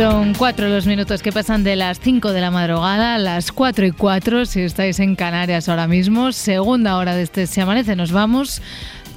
[0.00, 3.84] Son cuatro los minutos que pasan de las 5 de la madrugada a las 4
[3.84, 6.32] y 4 si estáis en Canarias ahora mismo.
[6.32, 8.62] Segunda hora de este Se Amanece, nos vamos.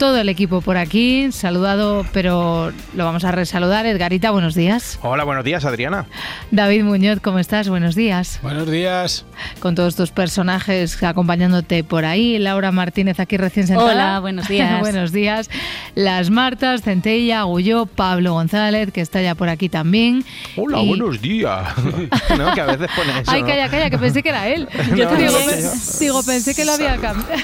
[0.03, 3.85] Todo el equipo por aquí, saludado, pero lo vamos a resaludar.
[3.85, 4.99] Edgarita, buenos días.
[5.01, 6.07] Hola, buenos días, Adriana.
[6.51, 7.69] David Muñoz, ¿cómo estás?
[7.69, 8.37] Buenos días.
[8.43, 9.23] Buenos días.
[9.61, 12.37] Con todos tus personajes acompañándote por ahí.
[12.37, 13.93] Laura Martínez aquí recién sentada.
[13.93, 14.81] Hola, buenos días.
[14.81, 15.49] buenos días.
[15.95, 20.25] Las Martas, Centella, Agulló, Pablo González, que está ya por aquí también.
[20.57, 21.65] Hola, Y- buenos días.
[22.37, 23.31] no, que a veces pone eso.
[23.31, 23.47] Ay, ¿no?
[23.47, 24.67] calla, calla, que pensé que era él.
[24.97, 27.41] Yo No, te digo, no digo, pensé que lo había cambiado.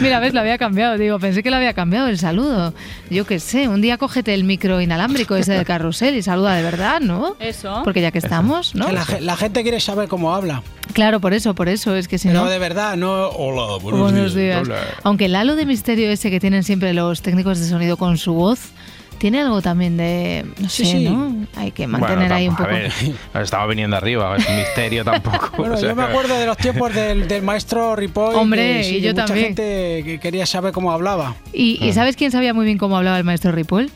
[0.00, 0.96] Mira, ves, lo había cambiado.
[0.96, 2.72] Digo, pensé que lo había cambiado el saludo.
[3.10, 6.62] Yo qué sé, un día cógete el micro inalámbrico ese del carrusel y saluda de
[6.62, 7.36] verdad, ¿no?
[7.40, 7.80] Eso.
[7.84, 8.86] Porque ya que estamos, ¿no?
[8.86, 10.62] Que la, ge- la gente quiere saber cómo habla.
[10.92, 11.96] Claro, por eso, por eso.
[11.96, 12.48] Es que si Pero no...
[12.50, 13.28] de verdad, no.
[13.28, 14.62] Hola, buenos, Buenos días.
[14.66, 14.76] hola.
[15.02, 18.32] Aunque el halo de misterio ese que tienen siempre los técnicos de sonido con su
[18.32, 18.60] voz,
[19.16, 20.44] tiene algo también de...
[20.58, 21.04] No sé, sí.
[21.04, 21.46] ¿no?
[21.56, 22.68] Hay que mantener Bueno, ahí un poco...
[22.68, 22.92] A ver,
[23.34, 25.50] nos estaba viniendo arriba, es un misterio tampoco.
[25.56, 28.34] Bueno, o sea, yo me acuerdo de los tiempos del, del maestro Ripoll.
[28.34, 29.46] Hombre, que sí, y yo que mucha también.
[29.48, 31.34] gente que quería saber cómo hablaba.
[31.52, 31.84] ¿Y.
[31.84, 33.90] ¿Y sabes quién sabía muy bien cómo hablaba el maestro Ripoll?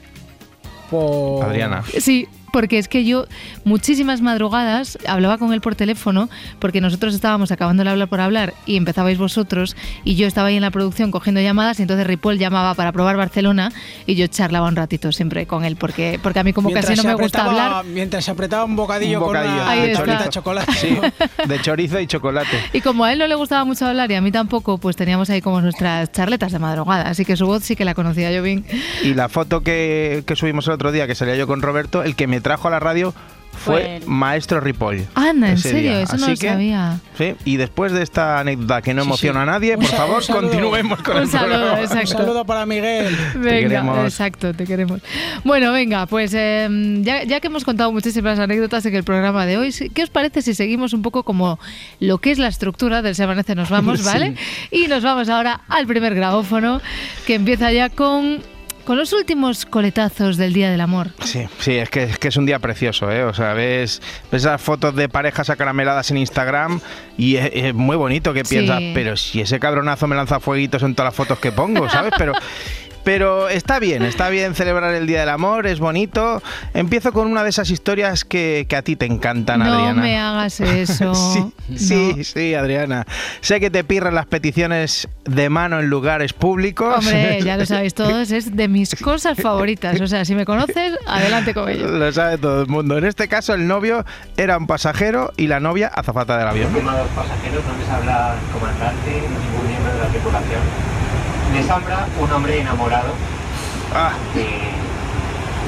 [0.91, 1.45] Por...
[1.45, 1.85] Adriana.
[1.99, 3.27] Sí, porque es que yo
[3.65, 8.55] muchísimas madrugadas hablaba con él por teléfono porque nosotros estábamos acabando el hablar por hablar
[8.67, 12.39] y empezabais vosotros y yo estaba ahí en la producción cogiendo llamadas y entonces Ripoll
[12.39, 13.73] llamaba para probar Barcelona
[14.07, 17.07] y yo charlaba un ratito siempre con él porque, porque a mí como Mientras casi
[17.07, 20.23] no me gusta hablar Mientras se apretaba un bocadillo, Un bocadillo con una de chorizo.
[20.25, 20.73] de chocolate.
[20.73, 20.99] Sí,
[21.47, 22.57] de chorizo y chocolate.
[22.73, 25.31] y como a él no le gustaba mucho hablar y a mí tampoco, pues teníamos
[25.31, 28.43] ahí como nuestras charletas de madrugada, así que su voz sí que la conocía yo
[28.43, 28.65] bien.
[29.03, 32.17] Y la foto que, que subimos el otro día, que salía yo con Roberto, el
[32.17, 33.15] que me trajo a la radio
[33.53, 34.01] fue.
[34.07, 35.07] Maestro Ripoll.
[35.15, 35.81] Anda, ¿en serio?
[35.91, 36.03] día.
[36.03, 36.99] Eso no lo que, sabía.
[37.19, 39.43] Sí, y después de esta anécdota que no Sí, emociona sí.
[39.43, 40.43] a nadie, por favor, saludo.
[40.49, 41.81] continuemos con Un el saludo, programa.
[41.83, 42.01] exacto.
[42.17, 43.15] Un saludo para Miguel.
[43.35, 44.05] Venga, queremos.
[44.05, 45.03] exacto, te queremos.
[45.45, 46.69] Bueno, venga, pues eh,
[47.03, 50.41] ya, ya que hemos contado muchísimas anécdotas en el programa de hoy, ¿qué os parece
[50.41, 51.59] si seguimos un poco como
[51.99, 54.37] lo que es la estructura del Se Amanece Nos Vamos, ¿vale?
[54.71, 56.81] Y nos vamos ahora al primer grabófono,
[57.27, 58.39] que empieza ya con,
[58.91, 61.11] con los últimos coletazos del Día del Amor.
[61.23, 63.23] Sí, sí, es que, es que es un día precioso, ¿eh?
[63.23, 64.03] O sea, ves,
[64.33, 66.81] ves esas fotos de parejas acarameladas en Instagram
[67.17, 68.57] y es, es muy bonito que Sí.
[68.57, 72.13] piensas, pero si ese cabronazo me lanza fueguitos en todas las fotos que pongo, ¿sabes?
[72.19, 72.33] Pero,
[73.05, 76.43] pero está bien, está bien celebrar el Día del Amor, es bonito.
[76.75, 80.03] Empiezo con una de esas historias que, que a ti te encantan, no Adriana.
[80.03, 81.15] me hagas eso.
[81.15, 82.25] Sí, sí, No.
[82.25, 83.07] sí, Adriana.
[83.41, 86.95] Sé que te pirran las peticiones de mano en lugares públicos.
[86.99, 90.01] Hombre, ya lo sabéis todos, es de mis cosas favoritas.
[90.01, 91.89] O sea, si me conoces, adelante con ello.
[91.89, 92.99] Lo sabe todo el mundo.
[92.99, 94.05] En este caso, el novio
[94.37, 96.71] era un pasajero y la novia azafata del avión.
[96.71, 100.90] Estimados pasajeros, no les habla el comandante ni ningún miembro de la tripulación.
[102.21, 103.09] Un hombre enamorado
[103.95, 104.47] Ah, de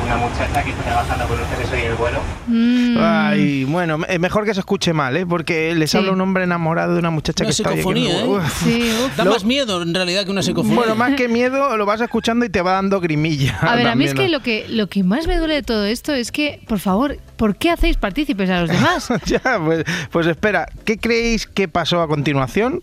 [0.07, 2.21] una muchacha que está trabajando con ustedes hoy en el vuelo.
[2.47, 2.97] Mm.
[2.99, 5.27] Ay, bueno, es mejor que se escuche mal, ¿eh?
[5.27, 5.99] Porque les Sí.
[5.99, 8.27] habla un hombre enamorado de una muchacha Una que está ahí, ¿eh?
[8.65, 8.91] Sí.
[9.17, 10.77] Da Lo- más miedo en realidad que una psicofonía.
[10.77, 13.59] Bueno, más que miedo, lo vas escuchando y te va dando grimilla.
[13.61, 14.29] A ver, a mí es que ¿no?
[14.33, 17.57] lo que lo que más me duele de todo esto es que, por favor, ¿por
[17.57, 19.09] qué hacéis partícipes a los demás?
[19.27, 22.81] ya, pues, pues espera, ¿qué creéis que pasó a continuación?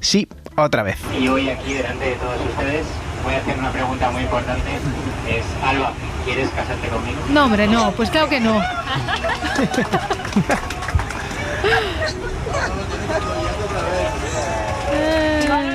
[0.00, 0.28] Sí,
[0.64, 0.98] otra vez.
[1.18, 2.86] Y hoy aquí, delante de todos ustedes,
[3.24, 4.70] voy a hacer una pregunta muy importante.
[5.28, 5.92] Es, Alba,
[6.24, 7.20] ¿quieres casarte conmigo?
[7.30, 8.60] No, hombre, no, pues claro que no.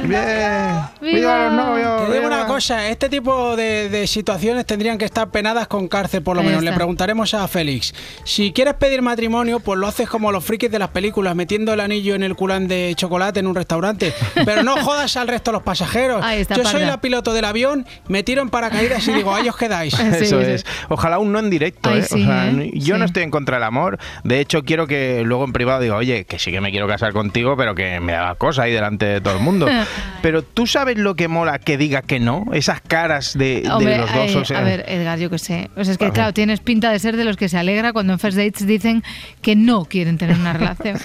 [0.08, 0.22] Bien.
[0.24, 0.92] ¡Viva!
[1.02, 2.08] ¡Viva los novios!
[2.08, 6.22] Te digo una cosa, este tipo de, de situaciones tendrían que estar penadas con cárcel,
[6.22, 6.64] por lo Ahí menos.
[6.64, 7.94] Le preguntaremos a Félix.
[8.24, 11.80] Si quieres pedir matrimonio, pues lo haces como los frikis de las películas, metiendo el
[11.80, 14.14] anillo en el culán de chocolate en un restaurante.
[14.46, 16.24] Pero no jodas al resto de los pasajeros.
[16.24, 19.50] Ahí está, Yo soy la piloto del avión, me tiro en paracaídas y digo, ahí
[19.50, 19.94] os quedáis.
[20.14, 20.52] Sí, Eso sí.
[20.52, 20.66] es.
[20.90, 21.90] Ojalá un no en directo.
[21.90, 22.04] Ay, ¿eh?
[22.04, 22.72] O sea, ¿eh?
[22.76, 23.98] Yo no estoy en contra del amor.
[24.24, 27.14] De hecho, quiero que luego en privado diga, oye, que sí que me quiero casar
[27.14, 29.68] contigo, pero que me haga cosa ahí delante de todo el mundo.
[30.22, 32.46] pero tú sabes lo que mola que diga que no.
[32.54, 34.12] Esas caras de, de los dos.
[34.14, 35.70] ay, o sea, a ver, Edgar, yo qué sé.
[35.76, 36.14] O sea, es que ver.
[36.14, 39.04] claro, tienes pinta de ser de los que se alegra cuando en First Dates dicen
[39.42, 40.98] que no quieren tener una relación.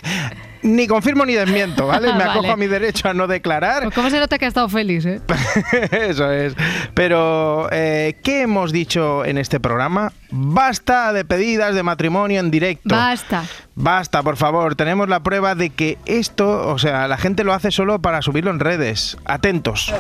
[0.63, 2.13] Ni confirmo ni desmiento, ¿vale?
[2.15, 2.51] Me acojo Vale.
[2.53, 3.85] a mi derecho a no declarar.
[3.85, 5.21] Pues ¿Cómo se nota que ha estado feliz, eh?
[5.91, 6.55] Eso es.
[6.95, 10.13] Pero, eh, ¿qué hemos dicho en este programa?
[10.31, 12.95] Basta de pedidas de matrimonio en directo.
[12.95, 13.45] Basta.
[13.75, 14.75] Basta, por favor.
[14.75, 18.51] Tenemos la prueba de que esto, o sea, la gente lo hace solo para subirlo
[18.51, 19.17] en redes.
[19.25, 19.93] Atentos.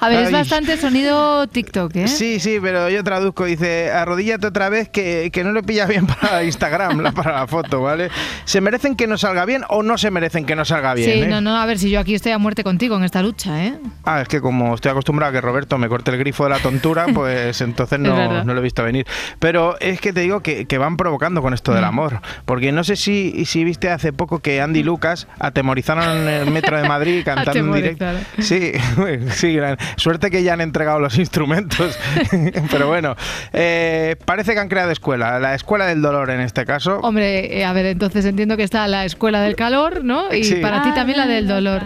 [0.00, 0.32] A ver, es Ay.
[0.32, 2.08] bastante sonido TikTok, ¿eh?
[2.08, 3.44] Sí, sí, pero yo traduzco.
[3.44, 7.46] Dice, arrodíllate otra vez que, que no le pilla bien para Instagram, la- para la
[7.46, 8.08] foto, ¿vale?
[8.44, 11.10] ¿Se merecen que no salga bien o no se merecen que no salga bien?
[11.10, 11.26] Sí, eh?
[11.26, 13.74] no, no, a ver si yo aquí estoy a muerte contigo en esta lucha, ¿eh?
[14.04, 16.58] Ah, es que como estoy acostumbrado a que Roberto me corte el grifo de la
[16.58, 19.06] tontura, pues entonces no, no lo he visto venir.
[19.38, 21.88] Pero es que te digo que, que van provocando con esto del Mm.
[21.88, 22.20] amor.
[22.44, 26.80] Porque no sé si, si viste hace poco que Andy Lucas atemorizaron en el metro
[26.80, 28.06] de Madrid cantando en directo.
[28.38, 28.72] Sí,
[29.30, 29.58] sí,
[29.96, 31.98] suerte que ya han entregado los instrumentos.
[32.70, 33.16] Pero bueno,
[33.52, 36.98] eh, parece que han creado escuela, la escuela del dolor en este caso.
[37.02, 40.32] Hombre, eh, a ver, entonces entiendo que está la escuela del calor, ¿no?
[40.34, 40.56] Y Sí.
[40.56, 41.82] para ti también la del dolor.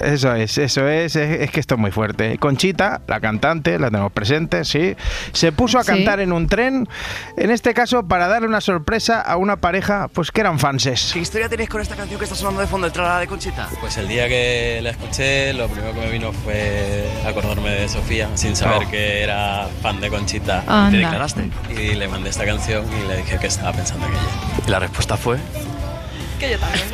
[0.00, 2.38] Eso es, eso es, es, es que esto es muy fuerte.
[2.38, 4.96] Conchita, la cantante, la tenemos presente, sí,
[5.32, 5.92] se puso a Sí.
[5.92, 6.88] cantar en un tren,
[7.36, 11.10] en este caso para darle una sorpresa a una pareja, pues que eran fanses.
[11.12, 13.68] ¿Qué historia tenéis con esta canción que está sonando de fondo, el tralala de Conchita?
[13.80, 18.28] Pues el día que la escuché, lo primero que me vino fue acordarme de Sofía,
[18.34, 18.90] sin saber Oh.
[18.90, 20.60] que era fan de Conchita.
[20.66, 20.90] Anda.
[20.90, 21.50] ¿Te declaraste?
[21.70, 24.22] Y le mandé esta canción y le dije que estaba pensando en ella.
[24.66, 25.38] Y la respuesta fue...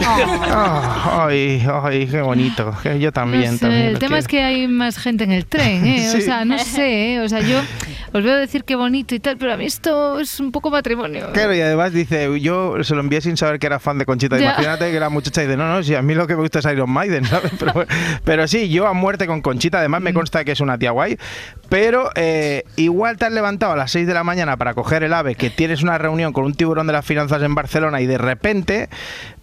[0.04, 2.74] Ah, ay, ay, qué bonito.
[2.82, 3.82] que Yo también, No sé, también.
[3.86, 6.08] el tema es que hay más gente en el tren, ¿eh?
[6.16, 7.20] O sea, no sé, ¿eh?
[7.20, 7.58] O sea, yo
[8.12, 11.30] os veo decir qué bonito y tal, pero a mí esto es un poco matrimonio.
[11.32, 14.38] Claro, y además dice, yo se lo envié sin saber que era fan de Conchita.
[14.38, 14.52] Ya.
[14.52, 16.64] Imagínate que la muchacha dice, no, no, si a mí lo que me gusta es
[16.66, 17.52] Iron Maiden, ¿sabes?
[17.58, 17.86] Pero,
[18.24, 20.04] pero sí, yo a muerte con Conchita, además Mm.
[20.04, 21.16] me consta que es una tía guay,
[21.68, 25.12] pero eh, igual te has levantado a las 6 de la mañana para coger el
[25.12, 28.18] ave, que tienes una reunión con un tiburón de las finanzas en Barcelona y de
[28.18, 28.88] repente,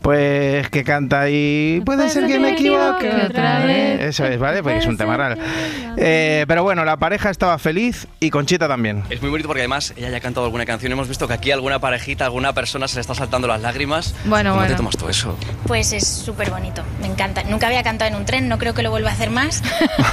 [0.02, 4.02] pues que canta ahí, puede ser que me equivoque otra vez.
[4.02, 4.64] Eso es, ¿vale?
[4.64, 5.36] Pues es un tema raro.
[5.98, 9.04] Eh, pero bueno, la pareja estaba feliz y Conchita también.
[9.10, 10.92] Es muy bonito porque además ella ya ha cantado alguna canción.
[10.92, 14.16] Hemos visto que aquí alguna parejita, alguna persona se le está saltando las lágrimas.
[14.26, 14.78] Bueno, ¿Cómo te bueno.
[14.78, 15.38] tomas tú eso?
[15.68, 17.44] Pues es súper bonito, me encanta.
[17.44, 19.62] Nunca había cantado en un tren, no creo que lo vuelva a hacer más.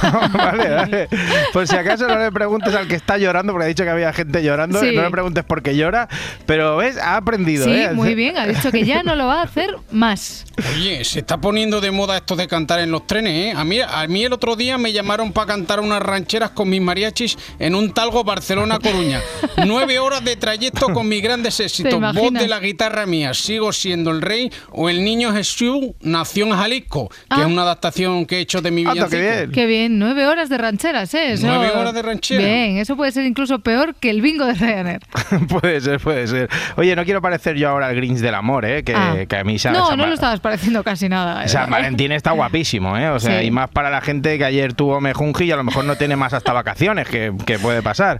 [0.33, 1.07] vale, vale.
[1.53, 4.11] Por si acaso no le preguntes al que está llorando, porque ha dicho que había
[4.11, 4.93] gente llorando, Sí.
[4.95, 6.09] no le preguntes por qué llora,
[6.45, 7.65] pero ves, ha aprendido.
[7.65, 7.91] Sí, ¿eh?
[7.93, 10.45] muy bien, ha dicho que ya no lo va a hacer más.
[10.75, 13.53] Oye, se está poniendo de moda esto de cantar en los trenes, ¿eh?
[13.55, 16.81] A mí, a mí el otro día me llamaron para cantar unas rancheras con mis
[16.81, 19.21] mariachis en un talgo Barcelona-Coruña.
[19.65, 21.99] Nueve horas de trayecto con mis grandes éxitos.
[22.13, 26.51] Voz de la guitarra mía, Sigo siendo el rey, o El niño Jesús nació en
[26.53, 27.41] Jalisco, que Ah.
[27.41, 29.09] es una adaptación que he hecho de mi villancico.
[29.09, 29.51] qué bien.
[29.51, 31.33] Qué bien, nueve horas de rancheras, ¿eh?
[31.33, 32.43] Eso- Nueve horas de ranchera.
[32.43, 35.01] Bien, eso puede ser incluso peor que el bingo de Ryanair.
[35.49, 36.49] puede ser, puede ser.
[36.77, 38.83] Oye, no quiero parecer yo ahora el Grinch del amor, ¿eh?
[38.83, 39.15] Que, Ah.
[39.27, 41.43] que a mí No, no lo estabas pareciendo casi nada.
[41.43, 41.47] ¿eh?
[41.49, 43.09] San Valentín está guapísimo, ¿eh?
[43.09, 43.47] O sea, Sí.
[43.47, 46.15] y más para la gente que ayer tuvo mejunji y a lo mejor no tiene
[46.15, 48.19] más hasta vacaciones, que, que puede pasar.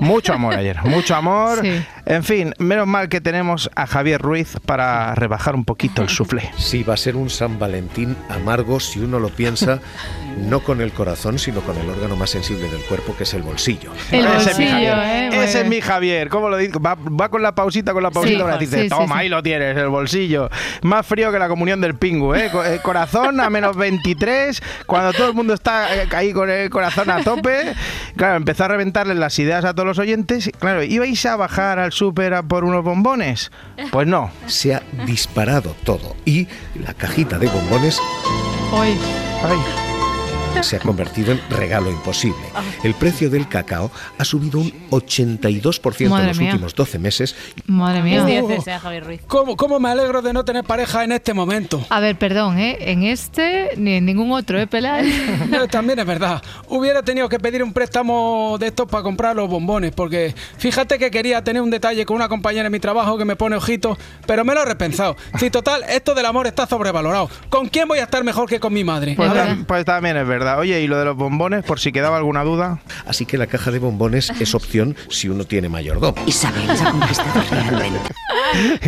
[0.00, 1.60] Mucho amor ayer, mucho amor.
[1.62, 1.82] Sí.
[2.06, 6.50] En fin, menos mal que tenemos a Javier Ruiz para rebajar un poquito el suflé.
[6.56, 9.80] Sí, va a ser un San Valentín amargo si uno lo piensa
[10.38, 13.42] no con el corazón, sino con el órgano más sensible del cuerpo, que es el
[13.42, 13.92] bolsillo.
[14.12, 14.98] El Ese es mi Javier.
[14.98, 15.28] ¿eh?
[15.32, 15.68] Ese es bien.
[15.68, 16.28] mi Javier.
[16.28, 16.78] ¿Cómo lo digo?
[16.80, 19.20] Va, va con la pausita, con la pausita Sí, sí, toma, sí.
[19.22, 20.48] ahí lo tienes, el bolsillo.
[20.88, 22.50] Más frío que la comunión del pingu, ¿eh?
[22.64, 27.10] Eh, Corazón a menos 23, cuando todo el mundo está eh, ahí con el corazón
[27.10, 27.74] a tope.
[28.16, 30.50] Claro, empezó a reventarles las ideas a todos los oyentes.
[30.58, 33.52] Claro, ¿ibais a bajar al súper por unos bombones?
[33.90, 34.30] Pues no.
[34.46, 38.00] Se ha disparado todo y la cajita de bombones
[38.72, 38.96] Hoy.
[39.44, 39.87] Ay,
[40.62, 42.38] se ha convertido en regalo imposible.
[42.82, 46.50] El precio del cacao ha subido un 82% en los mía.
[46.52, 47.36] últimos 12 meses.
[47.66, 48.24] Madre mía.
[48.42, 48.48] Oh,
[49.26, 51.84] ¿Cómo, ¿Cómo me alegro de no tener pareja en este momento?
[51.90, 52.76] A ver, perdón, ¿eh?
[52.80, 54.68] En este ni en ningún otro, ¿eh?
[55.48, 56.42] No, También es verdad.
[56.68, 61.10] Hubiera tenido que pedir un préstamo de estos para comprar los bombones, porque fíjate que
[61.10, 64.44] quería tener un detalle con una compañera en mi trabajo que me pone ojitos, pero
[64.44, 65.16] me lo he repensado.
[65.38, 67.30] Sí, total, esto del amor está sobrevalorado.
[67.48, 69.14] ¿Con quién voy a estar mejor que con mi madre?
[69.16, 70.37] pues, tam- pues también es verdad.
[70.58, 71.64] Oye, ¿y lo de los bombones?
[71.64, 72.78] Por si quedaba alguna duda.
[73.06, 76.14] Así que la caja de bombones es opción si uno tiene mayordomo.
[76.26, 78.14] Isabel la conquistado realmente.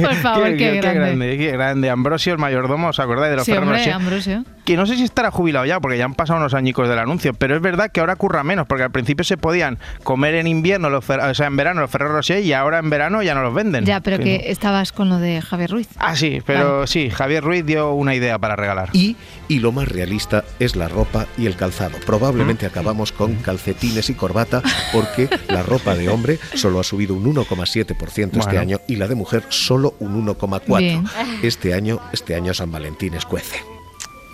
[0.01, 0.95] Por favor, qué, grande.
[1.01, 1.91] grande, qué grande.
[1.91, 3.93] Ambrosio, el mayordomo, ¿os acordáis de los Sí, hombre?
[3.93, 4.45] Ambrosio.
[4.65, 7.35] Que no sé si estará jubilado ya, porque ya han pasado unos añicos del anuncio,
[7.35, 10.89] pero es verdad que ahora curra menos, porque al principio se podían comer en invierno,
[10.91, 13.43] los Fer- o sea, en verano los Ferrero Rocher y ahora en verano ya no
[13.43, 13.85] los venden.
[13.85, 14.45] Ya, pero Sí, que ¿no?
[14.45, 15.89] estabas con lo de Javier Ruiz.
[15.99, 18.91] Ah, sí, pero sí, Javier Ruiz dio una idea para regalar.
[18.93, 19.17] Y,
[19.49, 21.97] y lo más realista es la ropa y el calzado.
[22.05, 27.25] Probablemente acabamos con calcetines y corbata porque la ropa de hombre solo ha subido un
[27.35, 28.61] 1,7% este Bueno.
[28.61, 30.77] año y la de mujer solo un 1,4%.
[30.79, 31.05] Bien.
[31.43, 33.80] Este año, este año San Valentín escuece.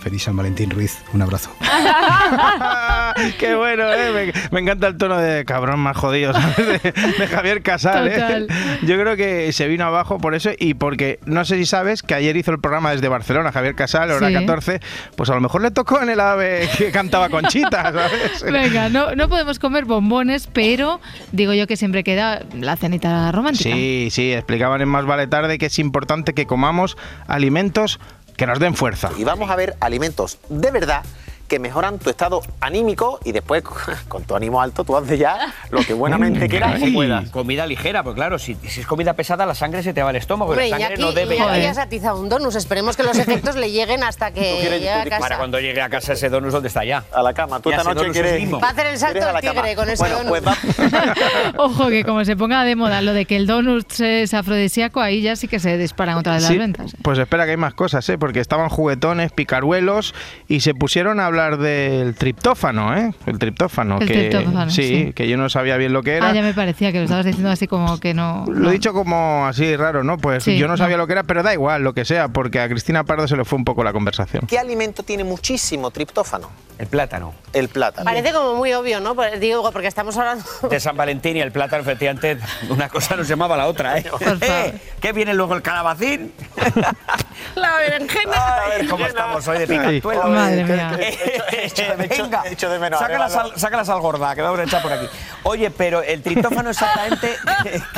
[0.06, 1.50] Feliz San Valentín Ruiz, un abrazo.
[3.40, 4.32] Qué bueno, ¿eh?
[4.32, 6.80] me, me encanta el tono de cabrón más jodido ¿sabes?
[6.80, 8.06] De, de Javier Casal.
[8.06, 8.46] ¿eh?
[8.82, 12.14] Yo creo que se vino abajo por eso y porque no sé si sabes que
[12.14, 14.34] ayer hizo el programa desde Barcelona, Javier Casal, hora Sí.
[14.34, 14.80] 14,
[15.16, 18.44] pues a lo mejor le tocó en el ave que cantaba Conchita, ¿sabes?
[18.44, 21.00] Venga, no, no podemos comer bombones, pero
[21.32, 23.75] digo yo que siempre queda la cenita romántica.
[23.75, 26.96] Sí, sí, explicaban en Más Vale Tarde que es importante que comamos
[27.26, 27.98] alimentos
[28.36, 29.10] que nos den fuerza.
[29.16, 31.04] Y vamos a ver alimentos de verdad
[31.48, 33.62] que mejoran tu estado anímico y después
[34.08, 37.30] con tu ánimo alto tú haces ya lo que buenamente quieras y puedas.
[37.30, 40.16] Comida ligera, pues claro, si, si es comida pesada, la sangre se te va al
[40.16, 40.50] estómago.
[40.52, 42.54] Hombre, la sangre no debe ya se atiza un donus.
[42.56, 45.18] Esperemos que los efectos le lleguen hasta que llegue a casa.
[45.20, 47.04] Para cuando llegue a casa ese donus, ¿dónde está ya?
[47.12, 47.60] A la cama.
[47.60, 48.52] Tú Ya esta noche quieres...
[48.52, 49.62] Va a hacer el salto ¿Quieres a al la cama?
[49.62, 50.30] tigre con ese Bueno, donus.
[50.30, 54.34] pues va- Ojo, que como se ponga de moda lo de que el donut es
[54.34, 56.94] afrodisíaco, ahí ya sí que se disparan otra de las Sí, ventas.
[56.94, 56.96] ¿eh?
[57.02, 58.18] Pues espera que hay más cosas, ¿eh?
[58.18, 60.14] porque estaban juguetones, picaruelos
[60.48, 63.12] y se pusieron a hablar del triptófano, ¿eh?
[63.26, 63.98] El triptófano.
[64.00, 65.12] El que, triptófano, sí, sí.
[65.12, 66.28] que yo no sabía bien lo que era.
[66.30, 68.44] Ah, ya me parecía que lo estabas diciendo así como que no.
[68.48, 70.16] Lo he dicho como así raro, ¿no?
[70.18, 71.02] Pues Sí, yo no sabía no.
[71.02, 73.44] lo que era, pero da igual, lo que sea, porque a Cristina Pardo se le
[73.44, 74.46] fue un poco la conversación.
[74.46, 76.50] ¿Qué alimento tiene muchísimo triptófano?
[76.78, 77.32] El plátano.
[77.54, 78.04] El plátano.
[78.04, 79.14] Parece como muy obvio, ¿no?
[79.40, 80.44] Digo, porque estamos hablando...
[80.70, 82.38] De San Valentín y el plátano, efectivamente,
[82.68, 84.04] una cosa no se llamaba la otra, ¿eh?
[84.42, 86.32] Eh, ¿Qué viene luego el calabacín?
[87.54, 88.36] La berenjena.
[88.36, 90.22] A ver cómo estamos hoy de picantuelo.
[90.24, 90.98] Ay, madre mía.
[91.99, 94.92] Venga, de menos saca la, sal, saca la sal gorda, que vamos a echar por
[94.92, 95.06] aquí.
[95.45, 97.37] Oye, pero el triptófano exactamente,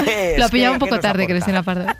[0.05, 0.39] ¿qué, es?
[0.39, 1.27] Lo ha pillado ¿Qué- un poco tarde?
[1.27, 1.87] Cristina Pardo.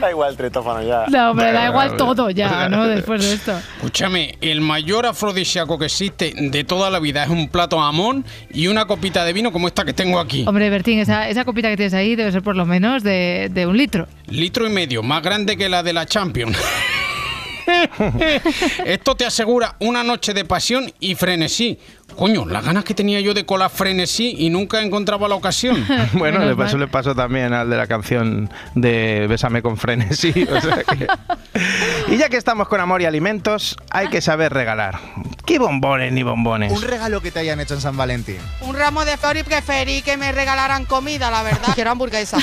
[0.00, 1.06] Da igual el triptófano ya.
[1.08, 2.86] No, hombre, da igual todo ya, ¿no?
[2.86, 3.58] Después de esto.
[3.76, 8.68] Escúchame, el mayor afrodisíaco que existe de toda la vida es un plato jamón y
[8.68, 10.44] una copita de vino como esta que tengo aquí.
[10.46, 13.66] Hombre, Bertín, esa, esa copita que tienes ahí debe ser por lo menos de, de
[13.66, 14.06] un litro.
[14.26, 16.56] Litro y medio, más grande que la de la Champions.
[18.84, 21.78] Esto te asegura una noche de pasión y frenesí.
[22.16, 25.86] Coño, las ganas que tenía yo de colar frenesí y nunca encontraba la ocasión.
[26.14, 26.86] Bueno, Menos le pasó, mal.
[26.86, 30.32] le pasó también al de la canción de Bésame con frenesí.
[30.50, 31.06] o sea que-
[32.12, 34.98] Y ya que estamos con amor y alimentos, hay que saber regalar.
[35.44, 36.72] ¿Qué bombones ni bombones?
[36.72, 38.38] Un regalo que te hayan hecho en San Valentín.
[38.62, 41.68] Un ramo de flores y preferí que me regalaran comida, la verdad.
[41.74, 42.38] Quiero hamburguesa.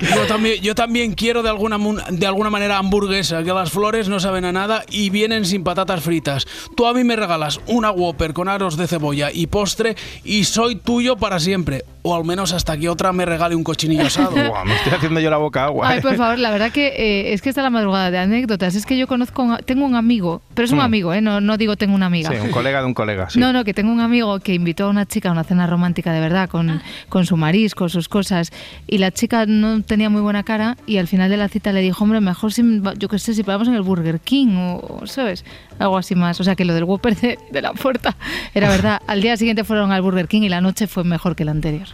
[0.00, 1.78] Yo también, yo también quiero de alguna,
[2.10, 6.02] de alguna manera hamburguesa, que las flores no saben a nada y vienen sin patatas
[6.02, 6.46] fritas.
[6.76, 10.76] Tú a mí me regalas una Whopper con aros de cebolla y postre y soy
[10.76, 11.84] tuyo para siempre.
[12.08, 14.30] O al menos hasta que otra me regale un cochinillo asado.
[14.64, 15.88] Me estoy haciendo yo la boca agua.
[15.88, 16.02] Ay, ¿eh?
[16.02, 18.76] por favor, la verdad que eh, es que está la madrugada de anécdotas.
[18.76, 20.82] Es que yo conozco, un- tengo un amigo, pero es un Mm.
[20.82, 21.20] amigo, ¿eh?
[21.20, 22.30] No, no digo tengo una amiga.
[22.30, 23.40] Sí, un colega de un colega, sí.
[23.40, 26.12] No, no, que tengo un amigo que invitó a una chica a una cena romántica
[26.12, 28.52] de verdad, con, con su marisco, sus cosas,
[28.86, 31.80] y la chica no tenía muy buena cara y al final de la cita le
[31.80, 35.44] dijo, hombre, mejor si, yo qué sé, si paramos en el Burger King o, ¿sabes?
[35.78, 36.38] Algo así más.
[36.40, 38.16] O sea, que lo del Whopper de, de la puerta
[38.54, 39.00] era verdad.
[39.06, 41.86] Al día siguiente fueron al Burger King y la noche fue mejor que la anterior.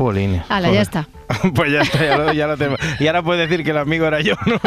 [0.00, 0.72] Hala, joder.
[0.74, 1.08] ya está.
[1.56, 2.76] pues ya está, ya lo, ya lo tengo.
[3.00, 4.60] Y ahora puedes decir que el amigo era yo, ¿no?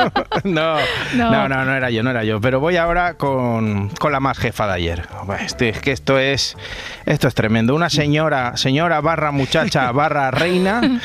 [0.43, 0.75] no,
[1.15, 1.31] No.
[1.31, 2.41] no, no, no era yo, no era yo.
[2.41, 5.07] Pero voy ahora con, con la más jefa de ayer.
[5.25, 6.57] Pues, este- es que esto es,
[7.05, 7.73] esto es tremendo.
[7.73, 10.99] Una señora, señora barra muchacha barra reina,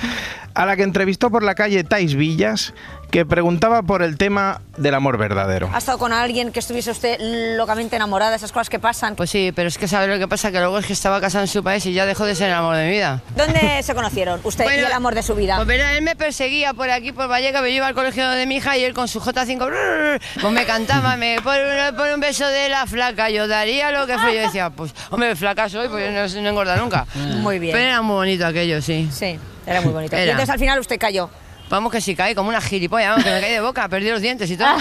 [0.57, 2.73] a la que entrevistó por la calle Tais Villas,
[3.11, 5.71] que preguntaba por el tema del amor verdadero.
[5.73, 7.19] ¿Ha estado con alguien que estuviese usted
[7.57, 9.17] locamente enamorada, esas cosas que pasan?
[9.17, 10.53] Pues sí, pero es que ¿sabes lo que pasa?
[10.53, 12.55] Que luego es que estaba casado en su país y ya dejó de ser el
[12.55, 13.23] amor de mi vida.
[13.37, 15.57] ¿Dónde se conocieron usted y el amor de su vida?
[15.57, 18.57] Pues verá, él me perseguía por aquí, por Vallecas, me iba al colegio de mi
[18.57, 22.47] hija y él con su J5, brrr, pues me cantaba, me pone, pone un beso
[22.47, 24.35] de la flaca, yo daría lo que fue.
[24.35, 27.07] Yo decía, pues, hombre, flaca soy, pues yo no, no engorda nunca.
[27.15, 27.73] Muy bien.
[27.73, 29.09] Pero era muy bonito aquello, sí.
[29.13, 30.17] Sí, era muy bonito.
[30.17, 31.31] Y entonces al final usted cayó.
[31.69, 34.21] Vamos que si caí como una gilipollas, vamos, que me caí de boca, perdí los
[34.21, 34.69] dientes y todo.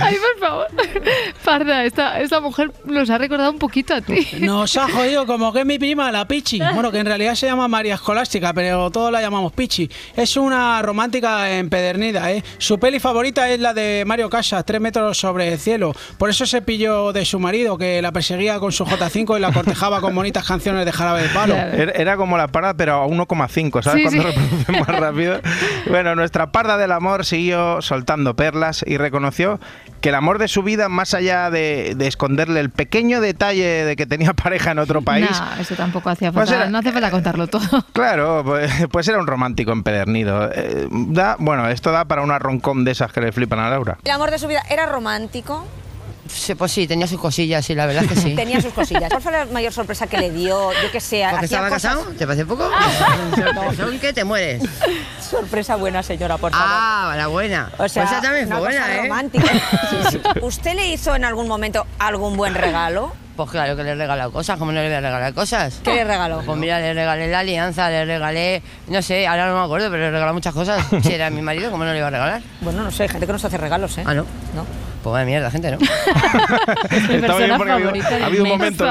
[0.00, 0.66] Ay, por favor.
[1.44, 4.26] Parda, esta, esta mujer nos ha recordado un poquito a ti.
[4.40, 6.58] Nos ha jodido como que es mi prima, la Pichi.
[6.58, 9.88] Bueno, que en realidad se llama María Escolástica, pero todos la llamamos Pichi.
[10.14, 12.42] Es una romántica empedernida, ¿eh?
[12.58, 15.94] Su peli favorita es la de Mario Casas, Tres metros sobre el cielo.
[16.18, 19.52] Por eso se pilló de su marido, que la perseguía con su J5 y la
[19.52, 21.54] cortejaba con bonitas canciones de jarabe de palo.
[21.54, 24.10] Era como la parda, pero a 1,5, ¿sabes?
[24.10, 24.26] Sí, sí.
[24.26, 25.40] reproduce más rápido.
[25.88, 29.60] Bueno, nuestra parda del amor siguió soltando perlas y reconoció
[30.00, 33.96] que el amor de su vida, más allá de, de esconderle el pequeño detalle de
[33.96, 36.62] que tenía pareja en otro país, No, eso tampoco hacía Pues falta.
[36.64, 37.62] era- No hace falta contarlo todo.
[37.92, 40.50] Claro, pues, pues era un romántico empedernido.
[40.52, 43.98] Eh, da, bueno, esto da para una roncón de esas que le flipan a Laura.
[44.04, 45.66] ¿El amor de su vida era romántico?
[46.56, 48.34] Pues sí, tenía sus cosillas, sí, la verdad es que sí.
[48.36, 49.08] Tenía sus cosillas.
[49.10, 50.72] ¿Cuál fue la mayor sorpresa que le dio?
[50.82, 52.12] Yo que sé, ¿Porque estaba cosas- casado?
[52.16, 52.68] ¿Te parece poco?
[53.76, 54.62] Son que te mueres.
[55.20, 56.66] Sorpresa buena, señora, por favor.
[56.68, 57.70] Ah, la buena.
[57.78, 59.02] O sea, Pues también fue una cosa buena, ¿eh?
[59.08, 59.48] romántica.
[59.90, 60.20] Sí, sí.
[60.42, 63.12] ¿Usted le hizo en algún momento algún buen regalo?
[63.36, 65.80] Pues claro que le he regalado cosas, ¿cómo no le voy a regalar cosas?
[65.84, 66.40] ¿Qué le regaló?
[66.46, 70.04] Pues mira, le regalé la alianza, le regalé, no sé, ahora no me acuerdo, pero
[70.04, 70.82] le regalé muchas cosas.
[71.02, 72.40] Si era mi marido, ¿cómo no le iba a regalar?
[72.62, 74.04] Bueno, no sé, hay gente que no se hace regalos, ¿eh?
[74.06, 74.22] Ah, ¿no?
[74.54, 74.64] No.
[75.06, 75.78] Pues vaya mierda, gente, ¿no?
[77.28, 78.84] Ha habido, ha habido un momento.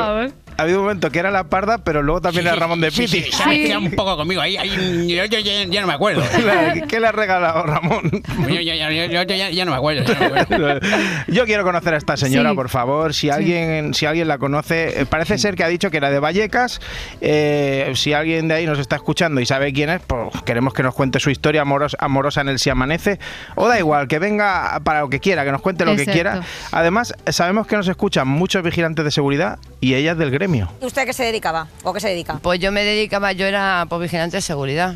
[0.56, 0.60] Por favor.
[0.60, 3.24] Ha habido un momento que era la parda, pero luego también era Ramón de Piti.
[3.24, 3.32] sí,
[3.68, 4.42] se un poco conmigo.
[4.42, 4.70] Ahí, ahí,
[5.08, 6.24] yo, yo ya, ya no me acuerdo.
[6.88, 8.10] ¿Qué le ha regalado Ramón?
[8.48, 10.04] Yo, yo- yo- yo- yo ya, ya no me acuerdo.
[10.04, 10.80] ya no me acuerdo.
[11.28, 12.56] Yo quiero conocer a esta señora, Sí.
[12.56, 13.14] por favor.
[13.14, 16.20] Si alguien, si alguien la conoce, eh, parece ser que ha dicho que era de
[16.20, 16.80] Vallecas.
[17.22, 20.84] Eh, si alguien de ahí nos está escuchando y sabe quién es, pues queremos que
[20.84, 23.20] nos cuente su historia amoros- amorosa en el Si Amanece.
[23.56, 26.42] O da igual, que venga para lo que quiera, que nos cuente lo que quiera.
[26.72, 30.70] Además, sabemos que nos escuchan muchos vigilantes de seguridad y ella es del gremio.
[30.82, 31.68] ¿Y usted a qué se dedicaba?
[31.84, 32.40] ¿O qué se dedica?
[32.42, 34.94] Pues yo me dedicaba, yo era pues, vigilante de seguridad.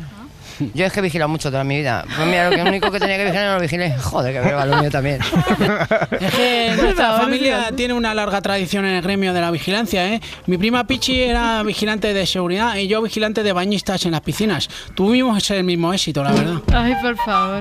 [0.74, 2.04] Yo es que he vigilado mucho toda mi vida.
[2.16, 3.96] Pues mira, lo que- lo único que tenía que vigilar no lo vigilé.
[3.98, 5.18] Joder, que veo lo mío también.
[6.20, 10.20] Es que nuestra familia tiene una larga tradición en el gremio de la vigilancia, ¿eh?
[10.46, 14.68] Mi prima Pichi era vigilante de seguridad y yo vigilante de bañistas en las piscinas.
[14.94, 16.60] Tuvimos el mismo éxito, la verdad.
[16.74, 17.60] Ay, por favor.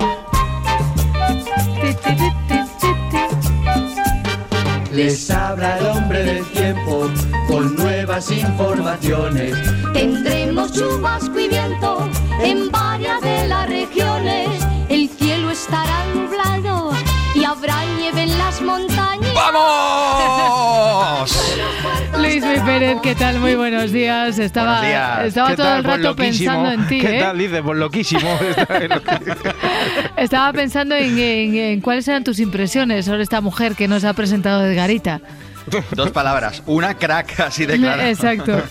[5.00, 7.10] Les habla el hombre del tiempo
[7.48, 9.56] con nuevas informaciones.
[9.94, 12.10] Tendremos chubasco y viento
[12.44, 14.50] en varias de las regiones.
[14.89, 16.91] El cielo estará nublado
[17.34, 19.34] y habrá nieve en las montañas.
[19.34, 21.32] ¡Vamos!
[22.18, 23.39] Luis Mi Pérez, ¿qué tal?
[23.39, 24.38] Muy buenos días.
[24.38, 25.25] Estaba, Buenos días.
[25.27, 25.77] estaba ¿Qué todo tal?
[25.77, 27.22] el Pues rato pensando en ti, ¿Qué ¿eh?
[27.22, 27.38] tal?
[27.38, 28.29] Dices, pues loquísimo.
[30.19, 34.13] Estaba pensando en, en- en cuáles eran tus impresiones sobre esta mujer que nos ha
[34.13, 35.21] presentado Edgarita.
[35.95, 36.63] Dos palabras.
[36.65, 38.01] Una crack, así de claro.
[38.01, 38.61] Exacto.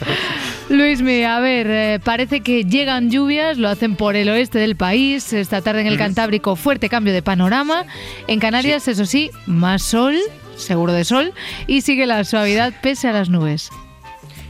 [0.69, 5.33] Luismi, a ver, eh, parece que llegan lluvias, lo hacen por el oeste del país,
[5.33, 7.85] esta tarde en el Cantábrico fuerte cambio de panorama,
[8.27, 10.17] en Canarias eso sí, más sol,
[10.57, 11.33] seguro de sol,
[11.67, 13.71] y sigue la suavidad pese a las nubes.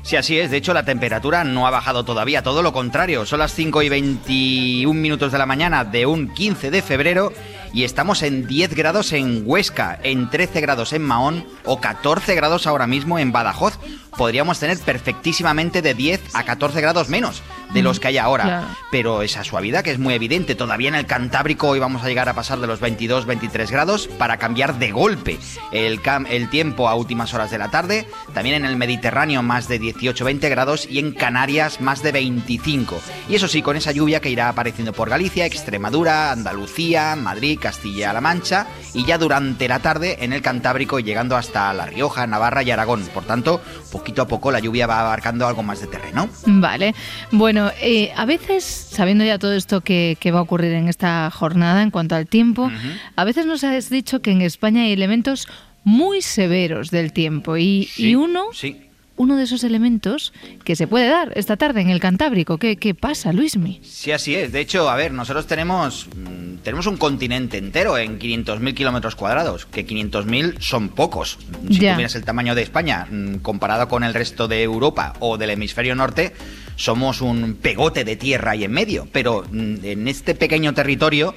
[0.09, 0.51] Sí, así es.
[0.51, 2.43] De hecho, la temperatura no ha bajado todavía.
[2.43, 3.27] Todo lo contrario.
[3.27, 7.31] Son las 5 y 21 minutos de la mañana de un 15 de febrero
[7.75, 12.67] y estamos en 10 grados en Huesca, en 13 grados en Mahón o 14 grados
[12.67, 13.79] ahora mismo en Badajoz.
[14.19, 18.45] Podríamos tener perfectísimamente de 10 a 14 grados menos de los que hay ahora.
[18.45, 18.67] Claro.
[18.91, 20.55] Pero esa suavidad que es muy evidente.
[20.55, 24.09] Todavía en el Cantábrico hoy vamos a llegar a pasar de los 22, 23 grados
[24.09, 25.39] para cambiar de golpe
[25.71, 28.09] el, cam- el tiempo a últimas horas de la tarde.
[28.35, 32.99] También en el Mediterráneo más de 18, 20 grados y en Canarias más de 25.
[33.29, 38.21] Y eso sí, con esa lluvia que irá apareciendo por Galicia, Extremadura, Andalucía, Madrid, Castilla-La
[38.23, 42.63] Mancha y ya durante la tarde en el Cantábrico y llegando hasta La Rioja, Navarra
[42.63, 43.03] y Aragón.
[43.13, 43.61] Por tanto,
[43.93, 46.29] poquito a poco la lluvia va abarcando algo más de terreno.
[46.47, 46.95] Vale.
[47.31, 51.31] Bueno, eh, a veces, sabiendo ya todo esto que, que va a ocurrir en esta
[51.31, 52.71] jornada en cuanto al tiempo,
[53.17, 55.47] a veces nos has dicho que en España hay elementos
[55.85, 58.77] muy severos del tiempo y, y uno, Sí.
[59.17, 60.33] uno de esos elementos
[60.65, 62.59] que se puede dar esta tarde en el Cantábrico.
[62.59, 63.81] ¿Qué, qué pasa, Luismi?
[63.83, 64.53] Sí, así es.
[64.53, 69.67] De hecho, a ver, nosotros tenemos, mm, tenemos un continente entero en 500.000 kilómetros cuadrados,
[69.67, 71.39] que 500.000 son pocos.
[71.71, 71.93] Si Ya.
[71.93, 75.51] tú miras el tamaño de España mm, comparado con el resto de Europa o del
[75.51, 76.33] hemisferio norte,
[76.77, 79.09] somos un pegote de tierra ahí en medio.
[79.13, 81.35] Pero mm, en este pequeño territorio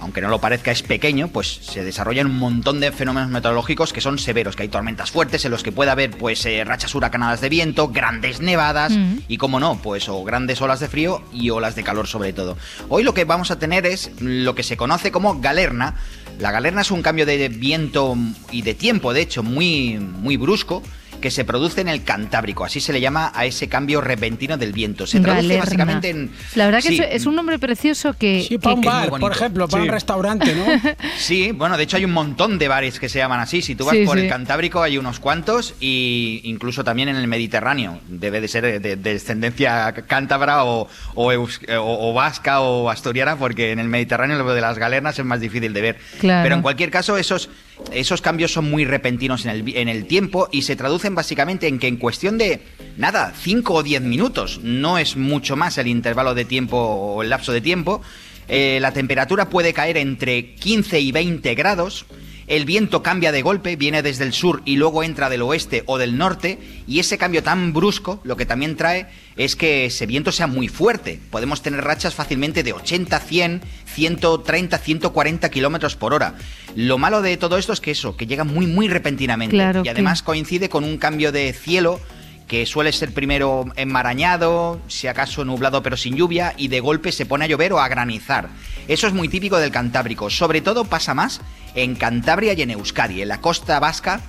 [0.00, 4.00] aunque no lo parezca, es pequeño, pues se desarrollan un montón de fenómenos meteorológicos que
[4.00, 7.40] son severos, que hay tormentas fuertes en los que puede haber pues eh, rachas huracanadas
[7.40, 8.92] de viento, grandes nevadas
[9.28, 12.56] y como no, pues o grandes olas de frío y olas de calor sobre todo.
[12.88, 15.96] Hoy lo que vamos a tener es lo que se conoce como galerna.
[16.38, 18.16] La galerna es un cambio de viento
[18.50, 20.82] y de tiempo, de hecho, muy muy brusco
[21.24, 24.74] que se produce en el Cantábrico, así se le llama a ese cambio repentino del
[24.74, 25.06] viento.
[25.06, 25.64] Se traduce Galerna.
[25.64, 28.44] básicamente en La verdad que Sí, es, es un nombre precioso que...
[28.46, 29.88] Sí, para un que- bar, por ejemplo, para Sí.
[29.88, 30.66] un restaurante, ¿no?
[31.16, 33.62] Sí, bueno, de hecho hay un montón de bares que se llaman así.
[33.62, 34.24] Si tú vas Sí, por sí.
[34.24, 38.00] el Cantábrico hay unos cuantos y incluso también en el Mediterráneo.
[38.06, 43.36] Debe de ser de, de descendencia cántabra o, o, eus- o- o vasca o asturiana
[43.36, 45.98] porque en el Mediterráneo lo de las galernas es más difícil de ver.
[46.20, 46.42] Claro.
[46.42, 47.48] Pero en cualquier caso esos,
[47.92, 51.96] esos cambios son muy repentinos en el, tiempo y se traducen básicamente en que en
[51.96, 52.60] cuestión de,
[52.96, 57.30] nada, 5 o 10 minutos, no es mucho más el intervalo de tiempo o el
[57.30, 58.02] lapso de tiempo,
[58.48, 62.06] eh, la temperatura puede caer entre 15 y 20 grados
[62.46, 65.98] el viento cambia de golpe, viene desde el sur y luego entra del oeste o
[65.98, 70.30] del norte, y ese cambio tan brusco lo que también trae es que ese viento
[70.32, 71.18] sea muy fuerte.
[71.30, 76.34] Podemos tener rachas fácilmente de 80, 100, 130, 140 kilómetros por hora.
[76.76, 79.56] Lo malo de todo esto es que eso, que llega muy, muy repentinamente.
[79.56, 82.00] Claro y que- además coincide con un cambio de cielo
[82.46, 87.26] que suele ser primero enmarañado, si acaso nublado pero sin lluvia, y de golpe se
[87.26, 88.48] pone a llover o a granizar.
[88.88, 90.30] Eso es muy típico del Cantábrico.
[90.30, 91.40] Sobre todo pasa más
[91.74, 93.22] en Cantabria y en Euskadi.
[93.22, 94.20] En la costa vasca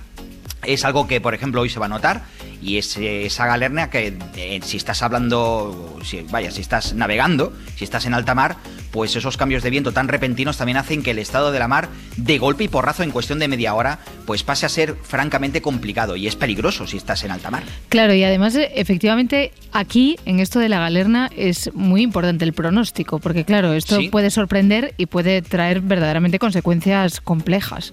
[0.64, 2.24] es algo que, por ejemplo, hoy se va a notar
[2.62, 7.84] y es esa galerna que eh, si estás hablando, si, vaya, si estás navegando, si
[7.84, 8.56] estás en alta mar,
[8.90, 11.88] pues esos cambios de viento tan repentinos también hacen que el estado de la mar,
[12.16, 16.16] de golpe y porrazo en cuestión de media hora, pues pase a ser francamente complicado
[16.16, 17.62] y es peligroso si estás en alta mar.
[17.90, 22.54] Claro, y además, eh, efectivamente, aquí, en esto de la galerna, es muy importante el
[22.54, 24.08] pronóstico, porque claro, esto Sí.
[24.08, 27.92] puede sorprender y puede traer verdaderamente consecuencias complejas.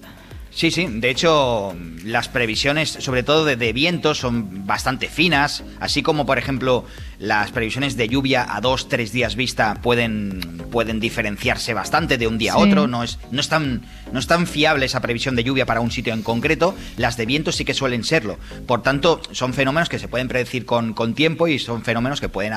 [0.54, 0.86] Sí, sí.
[0.88, 5.64] De hecho, las previsiones, sobre todo de, de viento, son bastante finas.
[5.80, 6.84] Así como, por ejemplo,
[7.18, 12.38] las previsiones de lluvia a dos, tres días vista pueden, pueden diferenciarse bastante de un
[12.38, 12.86] día a otro.
[12.86, 15.90] No es, no, es tan, no es tan fiable esa previsión de lluvia para un
[15.90, 16.74] sitio en concreto.
[16.96, 18.38] Las de viento sí que suelen serlo.
[18.66, 22.28] Por tanto, son fenómenos que se pueden predecir con, con tiempo y son fenómenos que
[22.28, 22.52] pueden,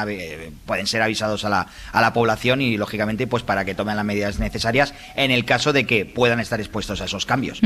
[0.65, 4.05] pueden ser avisados a la, a la población y, lógicamente, pues para que tomen las
[4.05, 7.61] medidas necesarias en el caso de que puedan estar expuestos a esos cambios.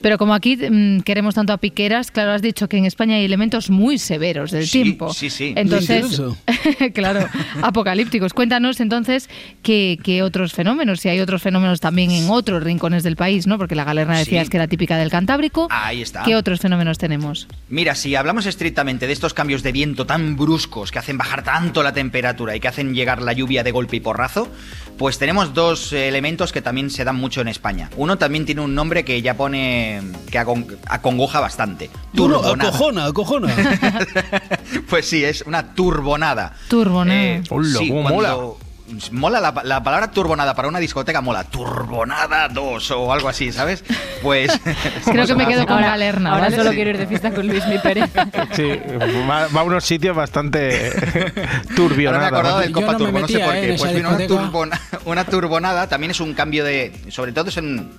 [0.00, 3.24] Pero como aquí mm, queremos tanto a piqueras, claro, has dicho que en España hay
[3.24, 5.12] elementos muy severos del Sí, tiempo.
[5.12, 5.52] sí, sí.
[5.56, 6.11] Entonces,
[6.94, 7.26] Claro,
[7.62, 8.32] apocalípticos.
[8.32, 9.28] Cuéntanos entonces
[9.62, 13.58] qué, qué otros fenómenos, si hay otros fenómenos también en otros rincones del país, ¿no?
[13.58, 14.50] Porque la galerna decías Sí.
[14.50, 15.68] que era típica del Cantábrico.
[15.70, 16.22] Ahí está.
[16.24, 17.46] ¿Qué otros fenómenos tenemos?
[17.68, 21.82] Mira, si hablamos estrictamente de estos cambios de viento tan bruscos que hacen bajar tanto
[21.82, 24.48] la temperatura y que hacen llegar la lluvia de golpe y porrazo,
[24.98, 27.90] pues tenemos dos elementos que también se dan mucho en España.
[27.96, 30.00] Uno también tiene un nombre que ya pone
[30.30, 31.90] que acon- acongoja bastante.
[32.14, 32.68] Turbonada.
[32.68, 33.54] acojona, acojona.
[34.88, 36.54] Pues sí, es una turbonada.
[36.68, 37.20] Turbonada.
[37.20, 38.71] Eh, Hola, sí, cómo cuando- Mola
[39.40, 41.44] la, la palabra turbonada para una discoteca, mola.
[41.44, 43.84] Turbonada 2 o algo así, ¿sabes?
[44.22, 44.50] Pues.
[45.04, 46.30] Creo que me quedo con Ahora- galerna.
[46.30, 46.56] Ahora ¿vale?
[46.56, 48.10] solo quiero ir de fiesta con Luis Mi Pérez.
[48.52, 48.68] Sí,
[49.28, 50.90] va, va a unos sitios bastante
[51.74, 52.16] turbionados.
[52.16, 53.76] Ahora me he acordado del Copa no me Turbo, no sé por eh, qué.
[53.78, 56.92] Pues mira, una, turbona- una turbonada también es un cambio de.
[57.08, 57.90] Sobre todo es en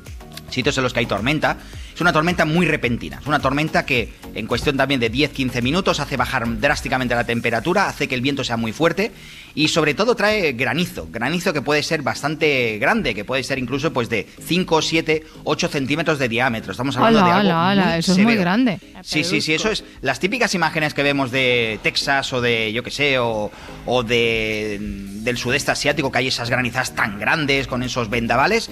[0.50, 1.58] sitios en los que hay tormenta.
[1.94, 3.20] Es una tormenta muy repentina.
[3.22, 7.88] Es una tormenta que en cuestión también de 10-15 minutos hace bajar drásticamente la temperatura,
[7.88, 9.12] hace que el viento sea muy fuerte
[9.56, 11.08] y sobre todo trae granizo.
[11.12, 15.68] Granizo que puede ser bastante grande, que puede ser incluso pues de 5, 7, 8
[15.68, 16.72] centímetros de diámetro.
[16.72, 18.80] Estamos hablando Ala, de algo ala, ala, muy eso es muy grande.
[19.04, 19.84] Sí, sí, sí, eso es.
[20.02, 23.52] Las típicas imágenes que vemos de Texas o de, yo que sé, o,
[23.86, 28.70] o de, del sudeste asiático, que hay esas granizadas tan grandes con esos vendavales,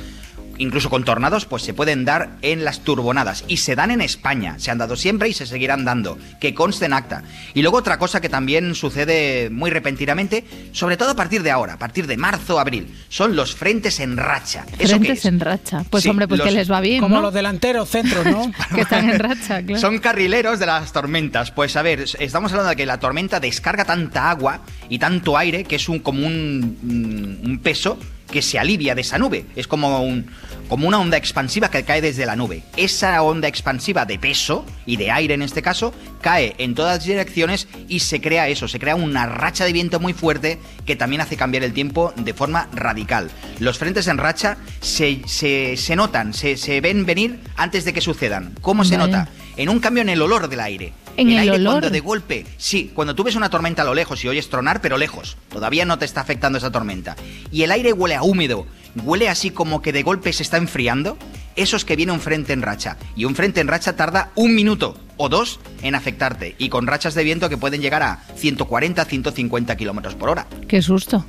[0.61, 3.43] incluso con tornados, pues se pueden dar en las turbonadas.
[3.47, 6.85] Y se dan en España, se han dado siempre y se seguirán dando, que conste
[6.85, 7.23] en acta.
[7.53, 11.73] Y luego otra cosa que también sucede muy repentinamente, sobre todo a partir de ahora,
[11.73, 14.65] a partir de marzo, abril, son los frentes en racha.
[14.77, 15.25] ¿Eso Frentes es?
[15.25, 15.83] en racha.
[15.89, 17.21] Pues Sí, hombre, pues que les va bien, Como ¿no?
[17.21, 18.51] los delanteros, centros, ¿no?
[18.75, 19.81] que están en racha, claro.
[19.81, 21.51] Son carrileros de las tormentas.
[21.51, 25.63] Pues a ver, estamos hablando de que la tormenta descarga tanta agua y tanto aire
[25.63, 27.97] que es un, como un, mm, un peso
[28.31, 29.45] que se alivia de esa nube.
[29.55, 30.27] Es como, un,
[30.69, 32.63] como una onda expansiva que cae desde la nube.
[32.77, 37.67] Esa onda expansiva de peso y de aire en este caso cae en todas direcciones
[37.87, 41.35] y se crea eso, se crea una racha de viento muy fuerte que también hace
[41.37, 43.29] cambiar el tiempo de forma radical.
[43.59, 48.01] Los frentes en racha se, se- se notan, se, se ven venir antes de que
[48.01, 48.53] sucedan.
[48.61, 49.27] ¿Cómo se nota?
[49.57, 50.93] En un cambio en el olor del aire.
[51.17, 51.73] ¿En el aire olor?
[51.73, 54.81] cuando de golpe, sí, cuando tú ves una tormenta a lo lejos y oyes tronar,
[54.81, 57.15] pero lejos, todavía no te está afectando esa tormenta.
[57.51, 58.65] Y el aire huele a húmedo,
[59.03, 61.17] huele así como que de golpe se está enfriando.
[61.57, 62.97] Eso es que viene un frente en racha.
[63.15, 66.55] Y un frente en racha tarda un minuto o dos en afectarte.
[66.57, 70.47] Y con rachas de viento que pueden llegar a 140, 150 kilómetros por hora.
[70.69, 71.25] Qué susto.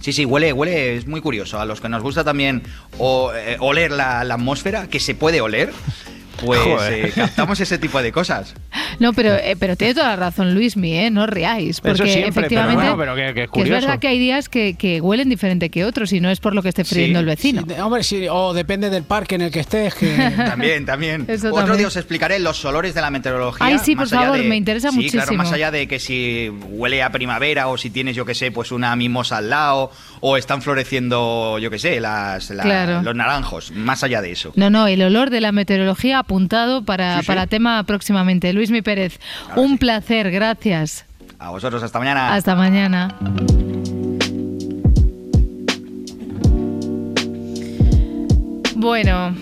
[0.00, 1.58] Sí, sí, huele, huele, es muy curioso.
[1.58, 2.62] A los que nos gusta también
[2.98, 5.72] o- eh, oler la, la atmósfera, que se puede oler,
[6.44, 8.54] pues eh, captamos ese tipo de cosas.
[9.00, 11.08] No, pero, eh, pero tiene toda la razón Luismi, ¿eh?
[11.10, 11.80] No os riáis.
[11.80, 14.18] Porque Eso siempre, pero efectivamente bueno, pero que- que es que es verdad que hay
[14.18, 17.20] días que, que huelen diferente que otros y no es por lo que esté friendo
[17.20, 17.64] el vecino.
[17.68, 19.94] Sí, hombre, sí, o depende del parque en el que estés.
[19.94, 20.16] Que...
[20.36, 21.26] También, también.
[21.28, 21.78] Eso Otro también.
[21.78, 23.64] día os explicaré los olores de la meteorología.
[23.64, 25.22] Ay, sí, más por favor, de- me interesa sí, muchísimo.
[25.22, 28.50] Claro, más allá de que si huele a primavera o si tienes, yo que sé,
[28.50, 33.02] pues una mimosa al lado o están floreciendo, yo que sé, las, la- Claro.
[33.02, 33.70] los naranjos.
[33.70, 34.52] Más allá de eso.
[34.56, 37.26] No, no, el olor de la meteorología apuntado para, Sí, sí.
[37.26, 38.52] para tema próximamente.
[38.52, 39.18] Luismi Pérez,
[39.56, 41.06] un placer, gracias.
[41.38, 42.34] A vosotros, hasta mañana.
[42.34, 43.16] Hasta mañana.
[48.76, 49.34] Bueno,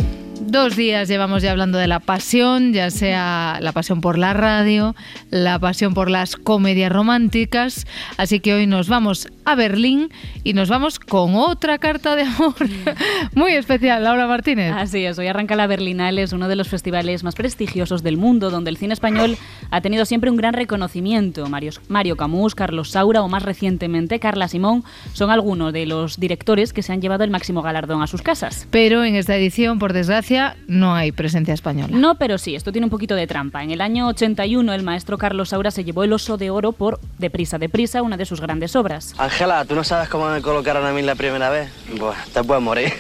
[0.57, 4.97] Dos días llevamos ya hablando de la pasión, ya sea la pasión por la radio,
[5.29, 10.09] la pasión por las comedias románticas, así que hoy nos vamos a Berlín
[10.45, 12.55] y nos vamos con otra carta de amor
[13.35, 14.73] muy especial, Laura Martínez.
[14.75, 18.51] Así es, hoy arranca la Berlinale, es uno de los festivales más prestigiosos del mundo,
[18.51, 19.37] donde el cine español
[19.71, 21.47] ha tenido siempre un gran reconocimiento.
[21.51, 26.73] Mario, Mario Camus, Carlos Saura o más recientemente Carla Simón son algunos de los directores
[26.73, 28.67] que se han llevado el máximo galardón a sus casas.
[28.71, 31.97] Pero en esta edición, por desgracia, no hay presencia española.
[31.97, 33.63] No, pero sí, esto tiene un poquito de trampa.
[33.63, 37.01] En el año 81 el maestro Carlos Saura se llevó el Oso de Oro por
[37.19, 39.15] Deprisa, Deprisa, una de sus grandes obras.
[39.19, 41.71] Ángela, ¿tú no sabes cómo me colocaron a mí la primera vez?
[41.99, 42.93] Pues te puedes morir.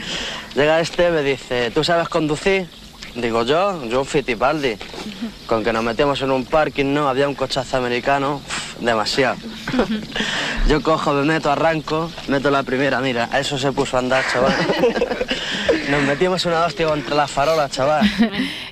[0.54, 2.66] Llega este, me dice, ¿tú sabes conducir?
[3.14, 4.76] Digo yo, yo Fittipaldi.
[5.46, 7.08] Con que nos metíamos en un parking, ¿no?
[7.08, 9.36] Había un cochazo americano, uf, demasiado.
[10.68, 14.22] Yo cojo, me meto, arranco, meto la primera, mira, a eso se puso a andar,
[14.30, 14.52] chaval.
[15.90, 18.06] Nos metimos una hostia contra las farolas, chaval.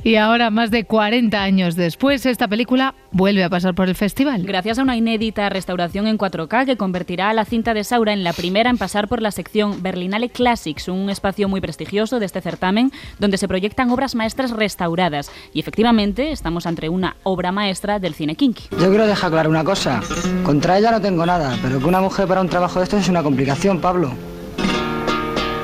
[0.05, 4.43] Y ahora, más de 40 años después, esta película vuelve a pasar por el festival.
[4.43, 8.23] Gracias a una inédita restauración en 4K que convertirá a la cinta de Saura en
[8.23, 12.43] la primera en pasar por la sección Berlinale Classics, un espacio muy prestigioso de este
[12.43, 15.31] certamen donde se proyectan obras maestras restauradas.
[15.55, 18.65] Y efectivamente, estamos ante una obra maestra del cine kinky.
[18.73, 20.03] Yo quiero dejar claro una cosa.
[20.45, 23.09] Contra ella no tengo nada, pero que una mujer para un trabajo de estos es
[23.09, 24.13] una complicación, Pablo.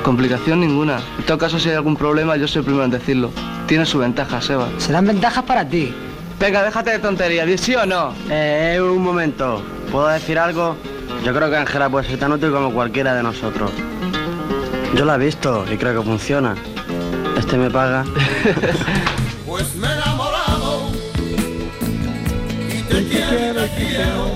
[0.03, 1.01] Complicación ninguna.
[1.19, 3.31] En todo caso, si hay algún problema, yo soy el primero en decirlo.
[3.67, 4.69] Tiene su ventaja, Seba.
[4.79, 5.93] Serán ventajas para ti.
[6.43, 8.13] Venga, déjate de tonterías, ¿di sí o no?
[8.29, 9.63] Eh, un momento.
[9.93, 10.77] ¿Puedo decir algo?
[11.25, 13.71] Yo creo que Ángela puede ser tan útil como cualquiera de nosotros.
[14.97, 16.57] Yo la he visto y creo que funciona.
[17.39, 18.05] Este me paga.
[19.47, 20.91] Pues me he enamorado
[22.71, 24.31] y te quiero, te quiero.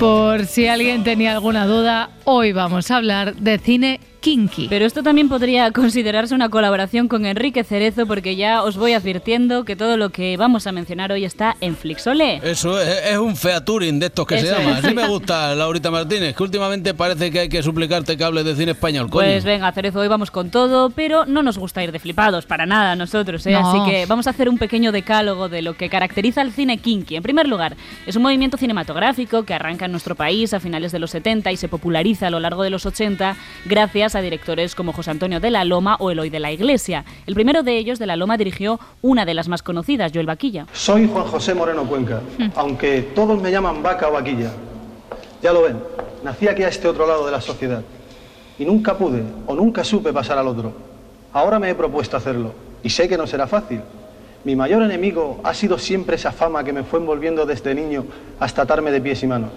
[0.00, 4.68] Por si alguien tenía alguna duda, hoy vamos a hablar de cine kinky.
[4.68, 9.64] Pero esto también podría considerarse una colaboración con Enrique Cerezo porque ya os voy advirtiendo
[9.64, 12.40] que todo lo que vamos a mencionar hoy está en Flixolé.
[12.42, 14.78] Eso es, es un featuring de estos que se Eso llama.
[14.78, 14.84] es.
[14.84, 18.72] Así me gusta, Laurita Martínez, que últimamente parece que hay que suplicarte cables de cine
[18.72, 19.24] español, coño.
[19.26, 22.66] Pues venga, Cerezo, hoy vamos con todo, pero no nos gusta ir de flipados, para
[22.66, 23.52] nada nosotros, ¿eh?
[23.52, 23.68] No.
[23.68, 27.16] Así que vamos a hacer un pequeño decálogo de lo que caracteriza al cine kinky.
[27.16, 30.98] En primer lugar, es un movimiento cinematográfico que arranca en nuestro país a finales de
[30.98, 34.92] los 70 y se populariza a lo largo de los 80 gracias a directores como
[34.92, 37.04] José Antonio de la Loma o Eloy de la Iglesia.
[37.26, 40.66] El primero de ellos, de la Loma, dirigió una de las más conocidas, Joel Vaquilla.
[40.72, 42.20] Soy Juan José Moreno Cuenca,
[42.56, 44.52] aunque todos me llaman vaca o vaquilla.
[45.42, 45.78] Ya lo ven,
[46.22, 47.82] nací aquí a este otro lado de la sociedad
[48.58, 50.72] y nunca pude o nunca supe pasar al otro.
[51.32, 53.80] Ahora me he propuesto hacerlo y sé que no será fácil.
[54.44, 58.04] Mi mayor enemigo ha sido siempre esa fama que me fue envolviendo desde niño
[58.38, 59.50] hasta atarme de pies y manos.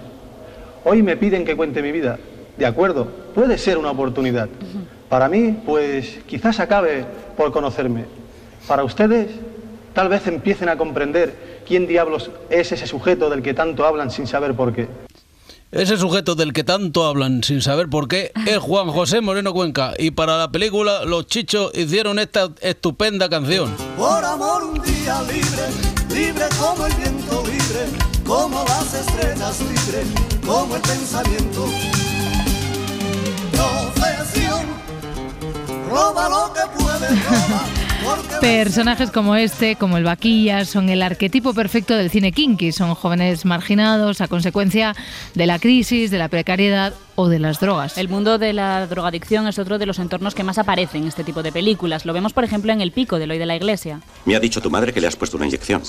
[0.85, 2.19] Hoy me piden que cuente mi vida.
[2.57, 4.47] De acuerdo, puede ser una oportunidad.
[5.09, 8.05] Para mí, pues quizás acabe por conocerme.
[8.67, 9.27] Para ustedes,
[9.93, 14.27] tal vez empiecen a comprender quién diablos es ese sujeto del que tanto hablan sin
[14.27, 14.87] saber por qué.
[15.71, 19.93] Ese sujeto del que tanto hablan sin saber por qué es Juan José Moreno Cuenca.
[19.97, 23.73] Y para la película, los chichos hicieron esta estupenda canción.
[23.97, 27.85] Por amor un día libre, libre como el viento, libre
[28.23, 30.03] como las estrellas, libre
[30.45, 32.02] como el pensamiento.
[38.41, 42.71] Personajes como este, como el Vaquilla, son el arquetipo perfecto del cine kinky.
[42.71, 44.95] Son jóvenes marginados a consecuencia
[45.33, 47.97] de la crisis, de la precariedad o de las drogas.
[47.97, 51.23] El mundo de la drogadicción es otro de los entornos que más aparece en este
[51.23, 52.05] tipo de películas.
[52.05, 54.01] Lo vemos, por ejemplo, en El Pico de Eloy de la Iglesia.
[54.25, 55.81] Me ha dicho tu madre que le has puesto una inyección.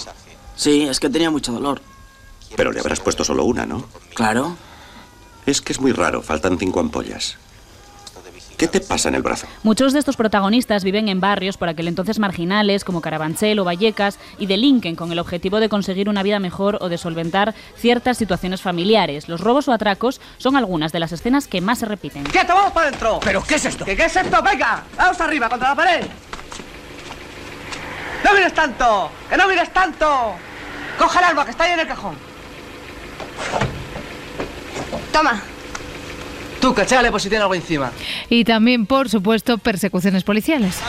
[0.55, 1.81] Sí, es que tenía mucho dolor.
[2.57, 3.85] Pero le habrás puesto solo una, ¿no?
[4.15, 4.57] Claro.
[5.47, 7.37] Es que es muy raro, faltan cinco ampollas.
[8.57, 9.47] ¿Qué te pasa en el brazo?
[9.63, 14.19] Muchos de estos protagonistas viven en barrios por aquel entonces marginales como Carabanchel o Vallecas
[14.39, 18.63] y delinquen con el objetivo de conseguir una vida mejor o de solventar ciertas situaciones
[18.63, 19.29] familiares.
[19.29, 22.25] Los robos o atracos son algunas de las escenas que más se repiten.
[22.25, 23.21] ¡Quieto, vamos para adentro!
[23.25, 23.85] ¿Pero qué es esto?
[23.85, 24.43] ¿Qué, qué es esto?
[24.43, 24.85] ¡Venga!
[24.97, 26.05] ¡Vamos arriba, contra la pared!
[28.25, 29.11] ¡No mires tanto!
[29.29, 30.35] ¡Que no mires tanto!
[30.99, 32.15] ¡Coge el arma, que está ahí en el cajón!
[35.13, 35.43] Toma.
[36.65, 37.93] Tú, cachale, pues si tiene algo encima.
[38.31, 40.81] Y también, por supuesto, persecuciones policiales.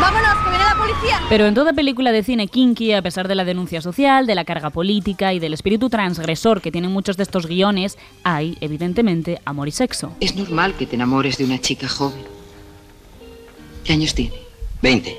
[0.00, 1.20] ¡Vámonos, que viene la policía!
[1.28, 4.46] Pero en toda película de cine kinky, a pesar de la denuncia social, de la
[4.46, 9.68] carga política y del espíritu transgresor que tienen muchos de estos guiones, hay, evidentemente, amor
[9.68, 10.14] y sexo.
[10.20, 12.24] Es normal que te enamores de una chica joven.
[13.84, 14.36] ¿Qué años tiene?
[14.80, 15.14] Veinte.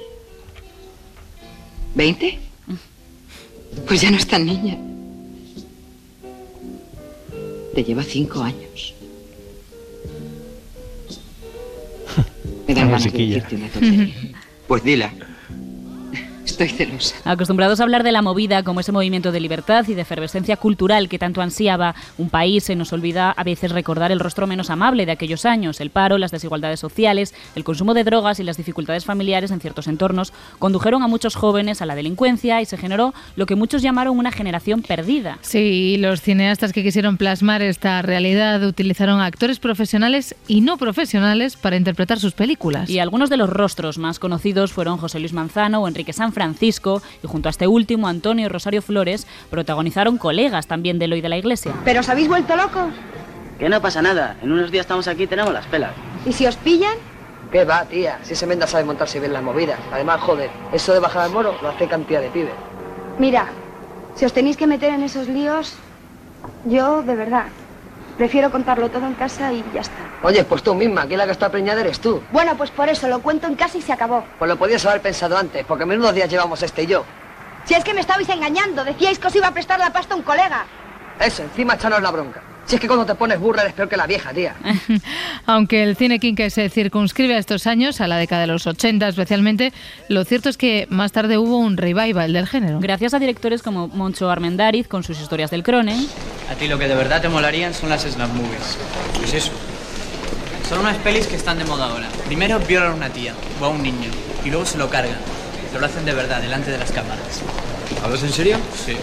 [1.93, 2.39] ¿Veinte?
[3.87, 4.75] Pues ya no es tan niña.
[7.73, 8.93] Te lleva cinco años.
[12.67, 14.13] Me dan ganas de decirte una tontería.
[14.67, 15.13] Pues dila.
[16.45, 17.15] Estoy celosa.
[17.23, 21.07] Acostumbrados a hablar de la movida como ese movimiento de libertad y de efervescencia cultural
[21.07, 25.05] que tanto ansiaba un país, se nos olvida a veces recordar el rostro menos amable
[25.05, 25.79] de aquellos años.
[25.79, 29.87] El paro, las desigualdades sociales, el consumo de drogas y las dificultades familiares en ciertos
[29.87, 34.17] entornos condujeron a muchos jóvenes a la delincuencia y se generó lo que muchos llamaron
[34.17, 35.37] una generación perdida.
[35.41, 35.59] Sí,
[35.93, 41.55] y los cineastas que quisieron plasmar esta realidad utilizaron a actores profesionales y no profesionales
[41.55, 42.89] para interpretar sus películas.
[42.89, 47.01] Y algunos de los rostros más conocidos fueron José Luis Manzano o Enrique San Francisco,
[47.21, 51.29] y junto a este último, Antonio y Rosario Flores, protagonizaron colegas también de Eloy de
[51.29, 51.73] la Iglesia.
[51.83, 52.93] ¿Pero os habéis vuelto locos?
[53.59, 54.37] Que no pasa nada.
[54.41, 55.91] En unos días estamos aquí y tenemos las pelas.
[56.25, 56.95] ¿Y si os pillan?
[57.51, 58.19] ¿Qué va, tía?
[58.23, 59.79] Si ese Menda sabe montarse bien las movidas.
[59.91, 62.53] Además, joder, eso de bajar al moro lo hace cantidad de pibes.
[63.19, 63.47] Mira,
[64.15, 65.75] si os tenéis que meter en esos líos,
[66.65, 67.47] yo, de verdad,
[68.21, 69.95] prefiero contarlo todo en casa y ya está.
[70.21, 72.21] Oye, pues tú misma, que la que está preñada eres tú.
[72.31, 74.23] Bueno, pues por eso lo cuento en casa y se acabó.
[74.37, 77.03] Pues lo podías haber pensado antes, porque menudos días llevamos este y yo.
[77.65, 80.17] Si es que me estabais engañando, decíais que os iba a prestar la pasta a
[80.17, 80.65] un colega.
[81.19, 82.43] Eso, encima echanos la bronca.
[82.65, 84.55] Si es que cuando te pones burra eres peor que la vieja, tía.
[85.45, 88.67] Aunque el cine king que se circunscribe a estos años, a la década de los
[88.67, 89.73] 80 especialmente,
[90.07, 92.79] lo cierto es que más tarde hubo un revival del género.
[92.79, 96.07] Gracias a directores como Moncho Armendáriz con sus historias del Cronen,
[96.49, 98.77] A ti lo que de verdad te molarían son las snap movies.
[99.19, 99.51] ¿Qué es eso?
[100.69, 102.07] Son unas pelis que están de moda ahora.
[102.27, 104.09] Primero violan a una tía o a un niño
[104.45, 105.17] y luego se lo cargan.
[105.67, 107.41] Pero lo hacen de verdad, delante de las cámaras.
[108.03, 108.57] ¿Hablas en serio?
[108.85, 108.95] Sí.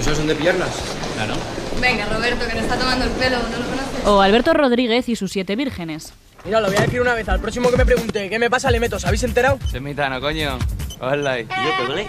[0.00, 0.70] ¿Eso son de piernas?
[1.14, 1.34] Claro.
[1.80, 4.06] Venga, Roberto, que nos está tomando el pelo, ¿no lo conoces?
[4.06, 6.12] o Alberto Rodríguez y sus siete vírgenes.
[6.44, 7.28] Mira, lo voy a decir una vez.
[7.28, 8.96] Al próximo que me pregunte qué me pasa le meto.
[8.96, 9.58] ¿Os habéis enterado?
[9.70, 10.58] Semitano, coño.
[11.00, 11.40] Hola.
[11.40, 12.06] ¿Y yo, perdone?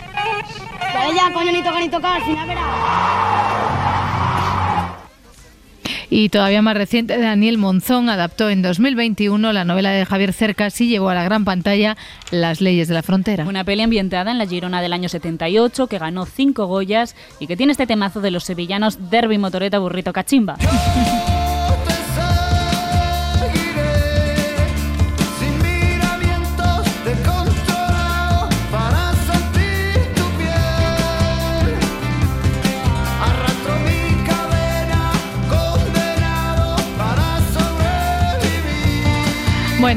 [0.94, 2.64] Dale ya, coño, ni toca ni tocar, final verás.
[6.10, 10.88] Y todavía más reciente, Daniel Monzón adaptó en 2021 la novela de Javier Cercas y
[10.88, 11.98] llevó a la gran pantalla
[12.32, 13.46] Las leyes de la frontera.
[13.46, 17.58] Una peli ambientada en la Girona del año 78 que ganó cinco Goyas y que
[17.58, 20.58] tiene este temazo de los sevillanos Derby, Motoreta, Burrito, Cachimba.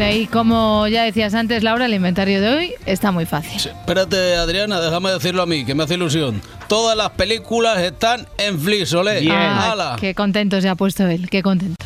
[0.01, 3.71] Bueno, y como ya decías antes, Laura, el inventario de hoy está muy fácil.
[3.71, 6.41] Espérate, Adriana, déjame decirlo a mí, que me hace ilusión.
[6.69, 8.95] Todas las películas están en Flix.
[8.95, 9.97] Ah, ¡Hala!
[10.01, 11.77] qué contento se ha puesto él, qué contento.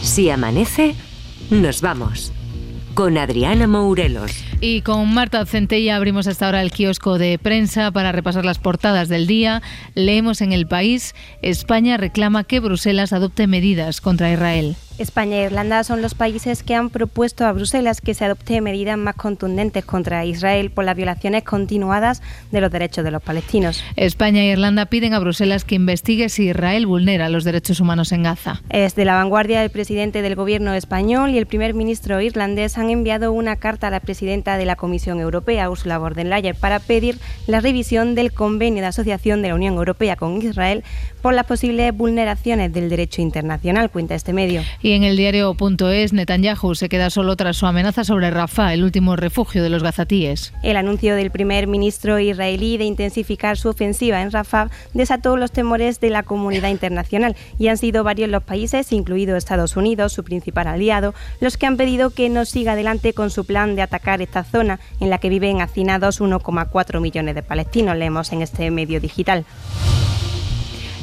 [0.00, 0.94] Si amanece,
[1.50, 2.32] nos vamos.
[2.94, 4.32] Con Adriana Mourelos.
[4.62, 9.10] Y con Marta Centella abrimos hasta ahora el kiosco de prensa para repasar las portadas
[9.10, 9.60] del día.
[9.94, 14.74] Leemos en El País, España reclama que Bruselas adopte medidas contra Israel.
[14.98, 18.98] España e Irlanda son los países que han propuesto a Bruselas que se adopte medidas
[18.98, 23.84] más contundentes contra Israel por las violaciones continuadas de los derechos de los palestinos.
[23.94, 28.24] España e Irlanda piden a Bruselas que investigue si Israel vulnera los derechos humanos en
[28.24, 28.60] Gaza.
[28.70, 32.90] Es de la vanguardia el presidente del gobierno español y el primer ministro irlandés han
[32.90, 36.80] enviado una carta a la presidenta de la Comisión Europea, Ursula von der Leyen, para
[36.80, 40.82] pedir la revisión del convenio de asociación de la Unión Europea con Israel
[41.22, 44.62] por las posibles vulneraciones del derecho internacional, cuenta este medio.
[44.82, 49.16] Y en el diario.es, Netanyahu se queda solo tras su amenaza sobre Rafah, el último
[49.16, 50.52] refugio de los gazatíes.
[50.62, 56.00] El anuncio del primer ministro israelí de intensificar su ofensiva en Rafah desató los temores
[56.00, 60.66] de la comunidad internacional y han sido varios los países, incluido Estados Unidos, su principal
[60.66, 64.44] aliado, los que han pedido que no siga adelante con su plan de atacar esta
[64.44, 69.44] zona en la que viven hacinados 1,4 millones de palestinos, leemos en este medio digital.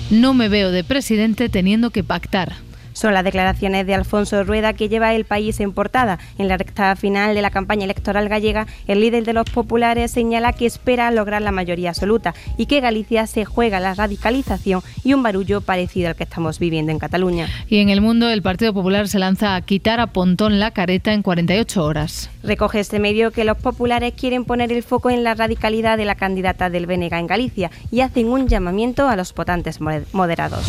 [0.10, 2.54] No me veo de presidente teniendo que pactar.
[2.96, 6.18] Son las declaraciones de Alfonso Rueda que lleva el país en portada.
[6.38, 10.54] En la recta final de la campaña electoral gallega, el líder de los populares señala
[10.54, 15.24] que espera lograr la mayoría absoluta y que Galicia se juega la radicalización y un
[15.24, 17.50] barullo parecido al que estamos viviendo en Cataluña.
[17.68, 21.12] Y en el mundo, el Partido Popular se lanza a quitar a Pontón la careta
[21.12, 22.30] en 48 horas.
[22.44, 26.16] Recoge este medio que los populares quieren poner el foco en la radicalidad de la
[26.16, 30.66] candidata del BNG en Galicia y hacen un llamamiento a los votantes moderados.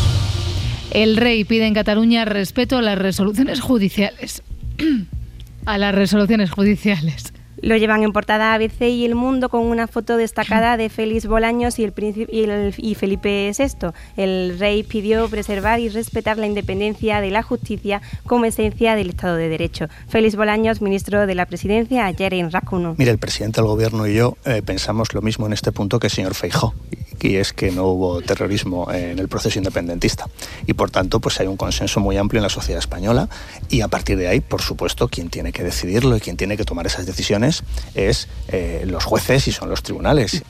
[0.91, 4.43] El rey pide en Cataluña respeto a las resoluciones judiciales.
[5.67, 7.33] a las resoluciones judiciales.
[7.63, 11.79] Lo llevan en portada ABC y El Mundo con una foto destacada de Félix Bolaños
[11.79, 13.89] y, el príncipe, y, el, y Felipe VI.
[14.17, 19.37] El rey pidió preservar y respetar la independencia de la justicia como esencia del Estado
[19.37, 19.89] de Derecho.
[20.09, 22.95] Félix Bolaños, ministro de la Presidencia, ayer en Racuno.
[22.99, 26.09] Mire, el presidente del Gobierno y yo eh, pensamos lo mismo en este punto que
[26.09, 26.75] el señor Feijó.
[27.23, 30.29] y es que no hubo terrorismo en el proceso independentista.
[30.67, 33.29] Y por tanto, pues hay un consenso muy amplio en la sociedad española
[33.71, 36.65] y a partir de ahí, por supuesto, quien tiene que decidirlo y quien tiene que
[36.65, 37.46] tomar esas decisiones
[37.95, 40.43] es eh, los jueces y son los tribunales.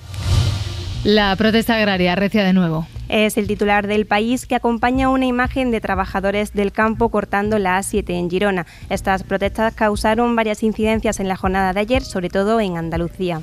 [1.04, 2.86] La protesta agraria recia de nuevo.
[3.08, 7.78] Es el titular del país que acompaña una imagen de trabajadores del campo cortando la
[7.78, 8.66] A7 en Girona.
[8.90, 13.40] Estas protestas causaron varias incidencias en la jornada de ayer, sobre todo en Andalucía.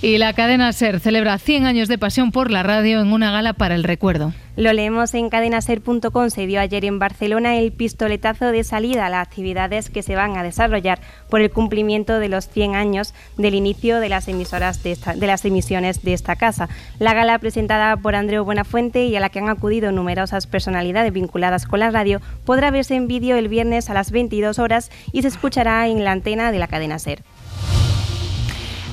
[0.00, 3.52] Y la cadena SER celebra 100 años de pasión por la radio en una gala
[3.54, 4.32] para el recuerdo.
[4.54, 6.30] Lo leemos en cadenaser.com.
[6.30, 10.36] Se dio ayer en Barcelona el pistoletazo de salida a las actividades que se van
[10.36, 14.92] a desarrollar por el cumplimiento de los 100 años del inicio de las emisoras de,
[14.92, 16.68] esta- las emisiones de esta casa.
[17.00, 21.66] La gala presentada por Andreu Buenafuente y a la que han acudido numerosas personalidades vinculadas
[21.66, 25.28] con la radio podrá verse en vídeo el viernes a las 22 horas y se
[25.28, 27.22] escuchará en la antena de la cadena SER.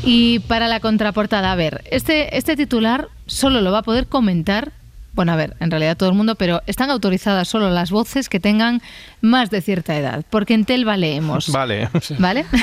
[0.05, 4.71] Y para la contraportada, a ver, este, este titular solo lo va a poder comentar,
[5.13, 8.39] bueno, a ver, en realidad todo el mundo, pero están autorizadas solo las voces que
[8.39, 8.81] tengan
[9.21, 11.49] más de cierta edad, porque en Telva leemos.
[11.51, 11.89] Vale.
[12.19, 12.45] ¿Vale?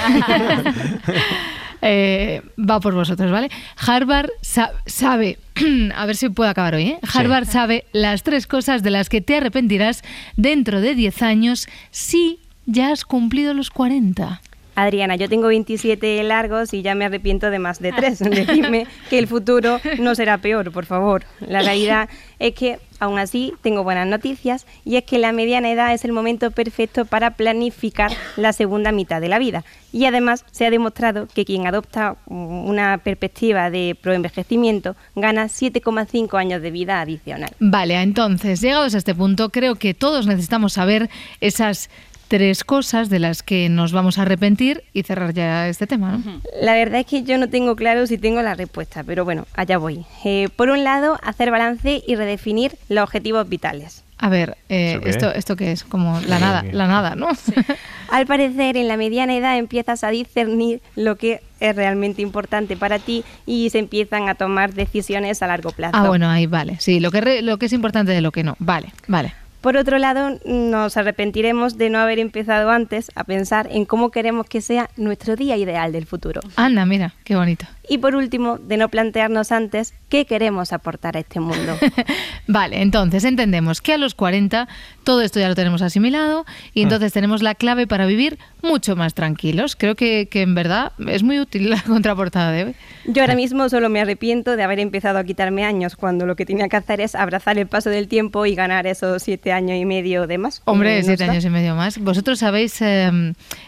[1.85, 3.51] Eh, va por vosotros, ¿vale?
[3.77, 5.41] Harvard sa- sabe,
[5.97, 6.99] a ver si puedo acabar hoy, ¿eh?
[7.13, 10.03] Harvard sabe las tres cosas de las que te arrepentirás
[10.37, 14.41] dentro de 10 años si ya has cumplido los 40.
[14.75, 18.19] Adriana, yo tengo 27 largos y ya me arrepiento de más de tres.
[18.21, 21.25] Decidme que el futuro no será peor, por favor.
[21.41, 22.09] La realidad
[22.39, 26.13] es que, aún así, tengo buenas noticias y es que la mediana edad es el
[26.13, 29.65] momento perfecto para planificar la segunda mitad de la vida.
[29.93, 36.63] Y además se ha demostrado que quien adopta una perspectiva de proenvejecimiento gana 7,5 años
[36.63, 37.51] de vida adicional.
[37.61, 41.11] Vale, entonces, llegados a este punto, creo que todos necesitamos saber
[41.41, 41.91] esas
[42.33, 46.41] tres cosas de las que nos vamos a arrepentir y cerrar ya este tema, ¿no?
[46.63, 49.77] La verdad es que yo no tengo claro si tengo la respuesta, pero bueno, allá
[49.77, 50.07] voy.
[50.25, 54.03] Eh, por un lado, hacer balance y redefinir los objetivos vitales.
[54.17, 55.85] A ver, eh, esto, ¿esto qué es?
[55.85, 57.29] Como la nada, la nada, ¿no?
[58.11, 62.99] Al parecer, en la mediana edad empiezas a discernir lo que es realmente importante para
[62.99, 65.97] ti y se empiezan a tomar decisiones a largo plazo.
[65.99, 66.77] Ah, bueno, ahí vale.
[66.81, 68.57] Sí, lo que, re- lo que es importante de lo que no.
[68.59, 69.35] Vale, vale.
[69.63, 74.47] Por otro lado, nos arrepentiremos de no haber empezado antes a pensar en cómo queremos
[74.47, 76.41] que sea nuestro día ideal del futuro.
[76.57, 77.65] Anda, mira, qué bonito.
[77.89, 81.77] Y por último, de no plantearnos antes qué queremos aportar a este mundo.
[82.47, 84.69] Vale, entonces entendemos que a los 40
[85.05, 89.15] todo esto ya lo tenemos asimilado y entonces tenemos la clave para vivir mucho más
[89.15, 89.75] tranquilos.
[89.75, 92.75] Creo que, que en verdad es muy útil la contraportada de hoy.
[93.07, 96.47] Yo ahora mismo solo me arrepiento de haber empezado a quitarme años cuando lo que
[96.47, 99.85] tenía que hacer es abrazar el paso del tiempo y ganar esos siete años y
[99.85, 100.63] medio de más.
[100.67, 101.99] Hombre, Eh, ¿no siete años y medio más.
[101.99, 103.11] Vosotros habéis, eh,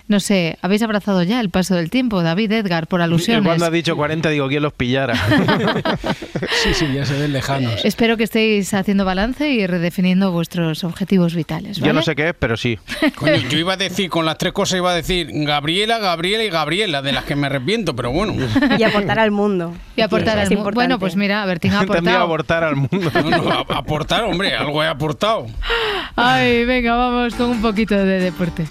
[0.07, 3.45] no sé, habéis abrazado ya el paso del tiempo, David, Edgar, por alusiones.
[3.45, 5.15] Cuando has dicho 40, digo, ¿quién los pillara?
[6.63, 7.85] Sí, sí, ya se ven lejanos.
[7.85, 11.79] Espero que estéis haciendo balance y redefiniendo vuestros objetivos vitales.
[11.79, 12.05] Yo no ¿vale?
[12.05, 12.79] sé qué es, pero sí.
[13.17, 16.51] Coño, yo iba a decir, con las tres cosas iba a decir Gabriela, Gabriela y
[16.51, 18.35] Gabriela, de las que me arrepiento, pero bueno.
[18.79, 19.75] Y aportar al mundo.
[19.97, 20.71] Y aportar al mundo.
[20.73, 22.23] Bueno, pues mira, Bertín ha Entendía aportado.
[22.25, 23.11] abortar al mundo.
[23.15, 25.47] No, no, a- aportar, hombre, algo he aportado.
[26.17, 28.67] Ay, venga, vamos con un poquito de deporte.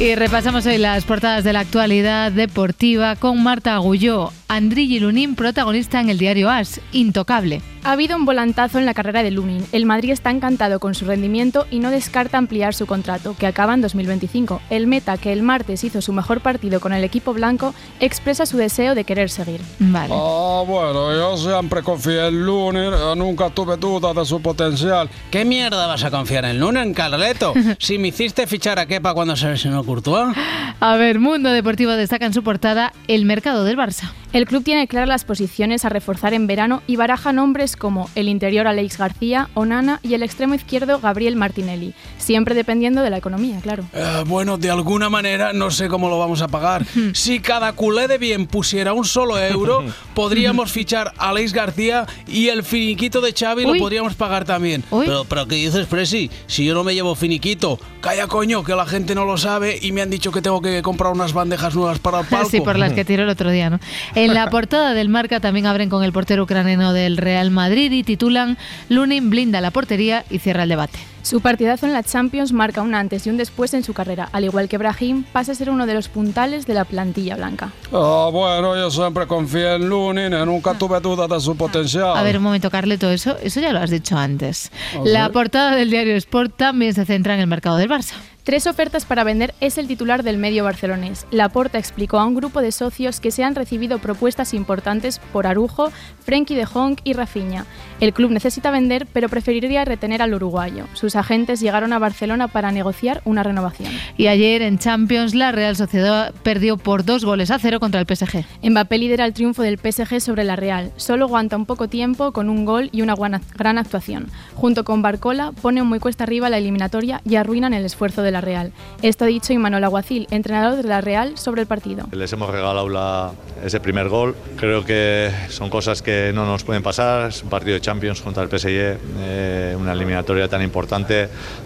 [0.00, 6.00] Y repasamos hoy las portadas de la actualidad deportiva con Marta Agulló, Andrigi Lunín, protagonista
[6.00, 7.60] en el diario As, Intocable.
[7.82, 9.64] Ha habido un volantazo en la carrera de Lunin.
[9.72, 13.72] El Madrid está encantado con su rendimiento y no descarta ampliar su contrato, que acaba
[13.72, 14.60] en 2025.
[14.68, 18.58] El meta, que el martes hizo su mejor partido con el equipo blanco, expresa su
[18.58, 19.62] deseo de querer seguir.
[19.78, 20.12] Vale.
[20.14, 25.08] Ah, bueno, yo siempre confié en Lunin, eh, nunca tuve dudas de su potencial.
[25.30, 27.54] ¿Qué mierda vas a confiar en Lunin, Carleto?
[27.78, 30.36] si me hiciste fichar a Kepa cuando se lesionó Courtois.
[30.80, 34.12] A ver, Mundo Deportivo destaca en su portada el mercado del Barça.
[34.32, 38.28] El club tiene claras las posiciones a reforzar en verano y baraja nombres como el
[38.28, 43.58] interior Alex García, Onana y el extremo izquierdo Gabriel Martinelli, siempre dependiendo de la economía,
[43.60, 43.84] claro.
[43.92, 46.84] Eh, bueno, de alguna manera no sé cómo lo vamos a pagar.
[47.14, 52.48] si cada culé de bien pusiera un solo euro, podríamos fichar a Alex García y
[52.48, 53.78] el finiquito de Xavi Uy.
[53.78, 54.82] lo podríamos pagar también.
[54.90, 55.06] Uy.
[55.06, 56.30] Pero, pero ¿qué dices, Presi?
[56.46, 59.92] Si yo no me llevo finiquito, calla coño, que la gente no lo sabe y
[59.92, 62.50] me han dicho que tengo que comprar unas bandejas nuevas para el palco.
[62.50, 63.80] Sí, por las que tiró el otro día, ¿no?
[64.14, 68.02] En la portada del Marca también abren con el portero ucraniano del Real Madrid y
[68.02, 68.56] titulan
[68.88, 70.98] Lunin blinda la portería y cierra el debate.
[71.22, 74.44] Su partidazo en la Champions marca un antes y un después en su carrera, al
[74.44, 77.72] igual que Brahim pasa a ser uno de los puntales de la plantilla blanca.
[77.92, 82.16] Ah, bueno, yo siempre confié en Lunin, eh, nunca tuve dudas de su potencial.
[82.16, 84.70] A ver, un momento, Carleto, eso, eso ya lo has dicho antes.
[84.94, 88.14] ¿Ah, La portada del diario Sport también se centra en el mercado del Barça.
[88.42, 91.26] Tres ofertas para vender es el titular del medio barcelonés.
[91.30, 95.92] Laporta explicó a un grupo de socios que se han recibido propuestas importantes por Arujo,
[96.24, 97.66] Frenkie de Jong y Rafinha.
[98.00, 100.86] El club necesita vender, pero preferiría retener al uruguayo.
[100.94, 103.92] Sus agentes llegaron a Barcelona para negociar una renovación.
[104.16, 108.06] Y ayer en Champions la Real Sociedad perdió por dos goles a cero contra el
[108.06, 108.44] PSG.
[108.62, 110.90] Mbappé lidera el triunfo del PSG sobre la Real.
[110.96, 113.14] Solo aguanta un poco tiempo con un gol y una
[113.56, 114.28] gran actuación.
[114.54, 118.40] Junto con Barcola pone muy cuesta arriba la eliminatoria y arruinan el esfuerzo de la
[118.40, 118.72] Real.
[119.02, 122.06] Esto ha dicho Imanol Aguacil, entrenador de la Real, sobre el partido.
[122.12, 123.32] Les hemos regalado la-
[123.64, 124.34] ese primer gol.
[124.56, 127.28] Creo que son cosas que no nos pueden pasar.
[127.30, 130.99] Es un partido de Champions contra el PSG, eh, una eliminatoria tan importante,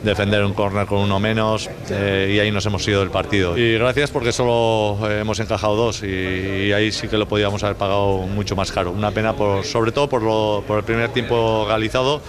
[0.03, 3.57] defender un córner con uno menos eh, y ahí nos hemos ido del partido.
[3.57, 7.77] Y gracias porque solo eh, hemos encajado dos y, ahí sí que lo podíamos haber
[7.77, 8.91] pagado mucho más caro.
[8.91, 12.21] Una pena por, sobre todo por, lo- por el primer tiempo realizado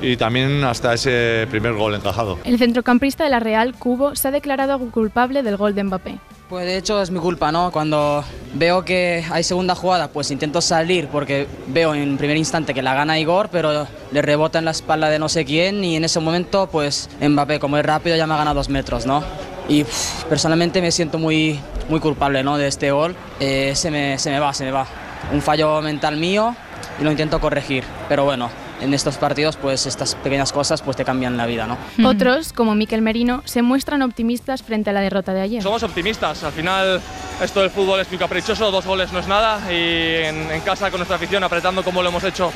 [0.00, 2.38] y también hasta ese primer gol encajado.
[2.44, 6.18] El centrocampista de la Real, Cubo, se ha declarado culpable del gol de Mbappé.
[6.48, 7.70] Pues de hecho es mi culpa, ¿no?
[7.70, 8.24] Cuando
[8.54, 12.92] veo que hay segunda jugada, pues intento salir porque veo en primer instante que la
[12.92, 16.18] gana Igor, pero le rebota en la espalda de no sé quién y en ese
[16.18, 19.22] momento, pues Mbappé, como es rápido, ya me ha ganado dos metros, ¿no?
[19.68, 22.58] Y uf, personalmente me siento muy, muy culpable, ¿no?
[22.58, 23.14] De este gol.
[23.38, 24.86] Eh, se, me, se me va, se me va.
[25.32, 26.56] Un fallo mental mío
[27.00, 28.50] y lo intento corregir, pero bueno.
[28.80, 31.76] En estos partidos, pues estas pequeñas cosas pues te cambian la vida, ¿no?
[32.08, 35.62] Otros, como Miquel Merino, se muestran optimistas frente a la derrota de ayer.
[35.62, 37.00] Somos optimistas, al final
[37.42, 40.90] esto del fútbol es muy caprichoso, dos goles no es nada y en, en casa
[40.90, 42.50] con nuestra afición apretando como lo hemos hecho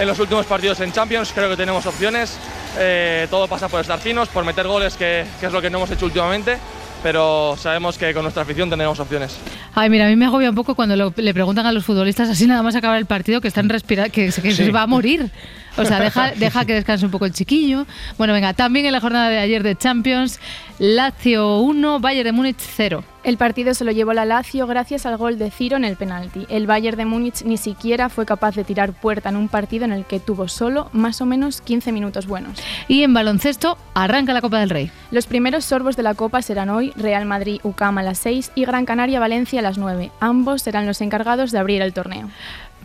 [0.00, 2.36] en los últimos partidos en Champions, creo que tenemos opciones,
[2.78, 5.78] Eh, todo pasa por estar finos, por meter goles, que, que es lo que no
[5.78, 6.58] hemos hecho últimamente,
[7.02, 9.38] pero sabemos que con nuestra afición tenemos opciones.
[9.74, 12.28] Ay, mira, a mí me agobia un poco cuando lo- le preguntan a los futbolistas
[12.28, 14.70] así nada más acabar el partido que están respirando, que, se- que se Sí.
[14.70, 15.30] va a morir.
[15.76, 17.86] O sea, deja, deja que descanse un poco el chiquillo.
[18.18, 20.40] Bueno, venga, también en la jornada de ayer de Champions,
[20.78, 23.04] Lazio 1, Bayern de Múnich 0.
[23.26, 26.46] El partido se lo llevó la Lazio gracias al gol de Ciro en el penalti.
[26.48, 29.90] El Bayern de Múnich ni siquiera fue capaz de tirar puerta en un partido en
[29.90, 32.60] el que tuvo solo más o menos 15 minutos buenos.
[32.86, 34.92] Y en baloncesto arranca la Copa del Rey.
[35.10, 38.64] Los primeros sorbos de la Copa serán hoy Real Madrid UCAM a las 6 y
[38.64, 40.12] Gran Canaria Valencia a las 9.
[40.20, 42.28] Ambos serán los encargados de abrir el torneo.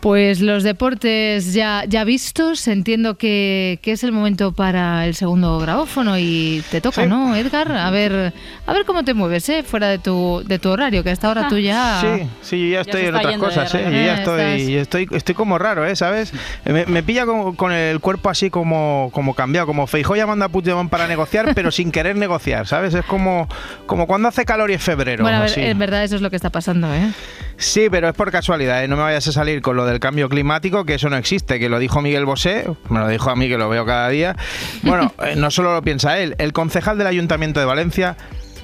[0.02, 5.60] Pues los deportes ya, ya vistos, entiendo que, que es el momento para el segundo
[5.60, 7.70] grabófono y te toca, ¿no, Edgar?
[7.70, 8.32] A ver,
[8.66, 9.62] a ver cómo te mueves, ¿eh?
[9.62, 12.00] Fuera de tu, de tu horario, que hasta ahora tú ya...
[12.02, 13.84] Sí, sí, yo ya estoy en otras cosas, ¿eh?
[13.84, 15.94] Yo ya estoy, estoy, estoy como raro, ¿eh?
[15.94, 16.32] ¿Sabes?
[16.64, 20.90] Me, me pilla con el cuerpo así como, como cambiado, como Feijó llamando a Puigdemont
[20.90, 22.92] para negociar, pero sin querer negociar, ¿sabes?
[22.94, 23.46] Es como,
[23.86, 25.22] como cuando hace calor y es febrero.
[25.22, 25.60] Bueno, a ver, así.
[25.60, 27.12] en verdad eso es lo que está pasando, ¿eh?
[27.62, 28.88] Sí, pero es por casualidad, ¿eh?
[28.88, 31.68] no me vayas a salir con lo del cambio climático, que eso no existe, que
[31.68, 34.34] lo dijo Miguel Bosé, me lo dijo a mí que lo veo cada día.
[34.82, 38.16] Bueno, eh, no solo lo piensa él, el concejal del Ayuntamiento de Valencia,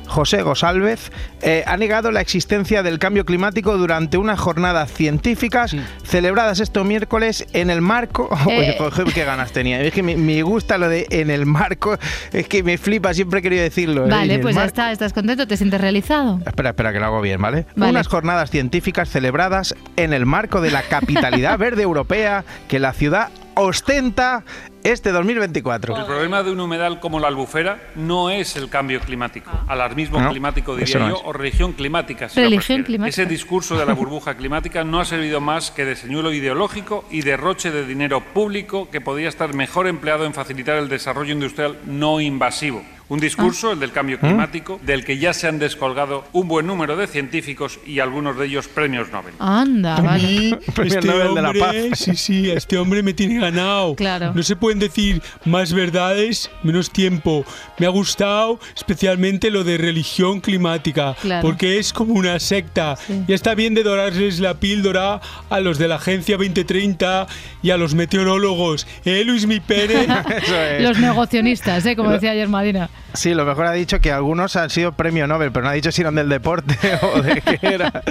[0.09, 6.61] José Gosálvez, eh, ha negado la existencia del cambio climático durante unas jornadas científicas celebradas
[6.61, 8.29] este miércoles en el marco...
[8.49, 8.77] Eh.
[9.15, 9.81] qué ganas tenía.
[9.83, 11.99] Es que me, me gusta lo de en el marco,
[12.33, 14.07] es que me flipa, siempre he querido decirlo.
[14.07, 14.11] ¿eh?
[14.11, 15.47] Vale, pues ya está, ¿estás contento?
[15.47, 16.41] ¿Te sientes realizado?
[16.47, 17.67] Espera, espera, que lo hago bien, ¿vale?
[17.77, 17.91] Vale.
[17.91, 23.29] Unas jornadas científicas celebradas en el marco de la capitalidad verde europea que la ciudad
[23.55, 24.45] ostenta
[24.93, 25.97] este 2024.
[25.97, 30.31] El problema de un humedal como la albufera no es el cambio climático, alarmismo No,
[30.31, 32.29] climático diría no yo, o religión climática.
[32.29, 33.23] si Religión climática.
[33.23, 37.23] Ese discurso de la burbuja climática no ha servido más que de señuelo ideológico y
[37.23, 42.21] derroche de dinero público que podría estar mejor empleado en facilitar el desarrollo industrial no
[42.21, 42.83] invasivo.
[43.11, 46.95] Un discurso, el del cambio climático, del que ya se han descolgado un buen número
[46.95, 49.33] de científicos y algunos de ellos premios Nobel.
[49.39, 50.59] Anda, vale.
[50.75, 51.99] Premio Nobel de la Paz.
[51.99, 53.95] sí, sí, a este hombre me tiene ganado.
[53.95, 54.33] Claro.
[54.35, 57.47] No se pueden decir más verdades, menos tiempo.
[57.79, 61.41] Me ha gustado especialmente lo de religión climática, Claro.
[61.49, 62.99] porque es como una secta.
[63.27, 67.27] Ya está bien de dorarles la píldora a los de la Agencia 2030
[67.63, 68.87] y a los meteorólogos.
[69.07, 70.07] ¿Eh, Luis Mi Pérez?
[70.43, 70.83] Eso es.
[70.83, 71.97] Los negocionistas, ¿eh?
[71.97, 72.91] Como decía ayer Madina.
[73.15, 75.91] Sí, lo mejor ha dicho que algunos han sido premio Nobel, pero no ha dicho
[75.91, 78.03] si eran del deporte o de qué era.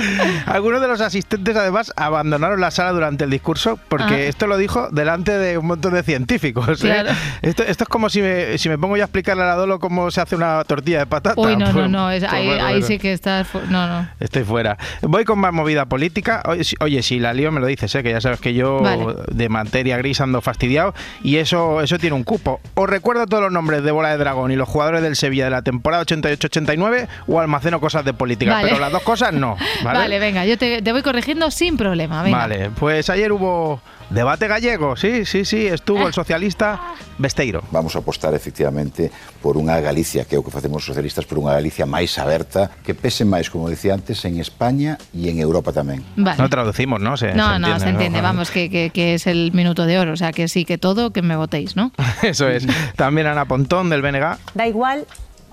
[0.48, 4.20] Algunos de los asistentes, además, abandonaron la sala durante el discurso porque Ah.
[4.22, 6.84] esto lo dijo delante de un montón de científicos.
[6.84, 6.88] ¿eh?
[6.88, 7.10] Claro.
[7.44, 9.80] Esto, esto es como si me, si me pongo yo a explicarle a la Dolo
[9.80, 11.40] cómo se hace una tortilla de patata.
[11.40, 12.12] Uy, no, no, Pues- no.
[12.12, 12.88] es- pues ahí, bueno, ahí bueno.
[12.88, 13.48] sí que estás...
[13.70, 14.08] No, no.
[14.20, 14.78] Estoy fuera.
[15.04, 16.42] Voy con más movida política.
[16.46, 18.02] Oye, si- Oye, si la lío me lo dices, ¿eh?
[18.04, 19.06] que ya sabes que yo Vale.
[19.32, 22.60] de materia gris ando fastidiado y eso, eso tiene un cupo.
[22.74, 25.50] Os recuerdo todos los nombres de Bola de Dragón y los jugadores del Sevilla de
[25.50, 28.68] la temporada 88-89 o almaceno cosas de política, Vale.
[28.68, 29.58] pero las dos cosas no.
[29.84, 30.20] Vale, ¿vale?
[30.20, 32.22] venga, yo te, te voy corrigiendo sin problema.
[32.22, 32.38] Venga.
[32.38, 36.80] Vale, pues ayer hubo debate gallego, sí, sí, sí, estuvo el socialista
[37.18, 37.64] Besteiro.
[37.72, 41.42] Vamos a apostar efectivamente por unha Galicia, que é o que facemos os socialistas, por
[41.42, 45.74] unha Galicia máis aberta, que pese máis, como decía antes, en España e en Europa
[45.74, 46.06] tamén.
[46.16, 46.38] Vale.
[46.38, 47.18] No traducimos, ¿no?
[47.18, 50.14] Se, no, se no, se entiende, vamos, que, que, que es el minuto de oro,
[50.14, 51.92] o sea, que sí, que todo, que me votéis, ¿no?
[52.22, 52.66] Eso es.
[52.96, 54.38] También Ana Pontón, del BNG.
[54.54, 55.06] Da igual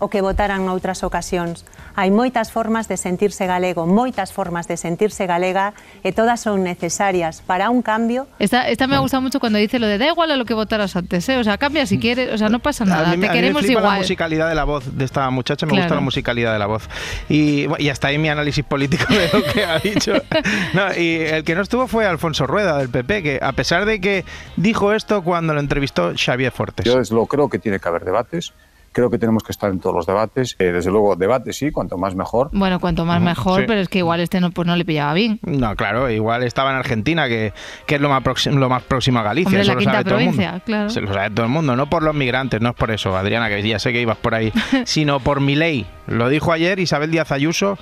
[0.05, 1.65] o que votaran noutras ocasións.
[1.97, 5.73] Hai moitas formas de sentirse galego, moitas formas de sentirse galega
[6.05, 8.29] e todas son necesarias para un cambio.
[8.37, 10.53] Esta, esta me ha gustado mucho cuando dice lo de da igual a lo que
[10.53, 11.39] votaras antes, ¿eh?
[11.39, 13.37] o sea, cambia si quieres, o sea, no pasa nada, A mí, te a mí
[13.39, 13.85] queremos me igual.
[13.85, 15.85] la musicalidad de la voz de esta muchacha, me Claro.
[15.85, 16.89] gusta la musicalidad de la voz.
[17.29, 20.13] Y, y hasta ahí mi análisis político de lo que ha dicho.
[20.75, 24.01] No, y el que no estuvo fue Alfonso Rueda, del PP, que a pesar de
[24.01, 24.25] que
[24.57, 26.85] dijo esto cuando lo entrevistó Xavier Fortes.
[26.85, 28.53] Yo luego creo que tiene que haber debates,
[28.95, 30.57] creo que tenemos que estar en todos los debates.
[30.59, 32.49] Eh, desde luego, debates sí, cuanto más mejor.
[32.53, 33.67] Bueno, cuanto más mejor, sí.
[33.67, 35.41] pero es que igual este no, pues no le pillaba bien.
[35.43, 37.53] No, claro, igual estaba en Argentina, que,
[37.87, 39.49] que es lo más, próximo, lo más próximo a Galicia.
[39.49, 40.43] Hombre, eso la lo sabe todo el mundo.
[40.65, 40.91] claro.
[40.91, 43.49] Se lo sabe todo el mundo, no por los migrantes, no es por eso, Adriana,
[43.49, 44.53] que ya sé que ibas por ahí,
[44.85, 45.85] sino por mi ley.
[46.07, 47.77] Lo dijo ayer Isabel Díaz Ayuso,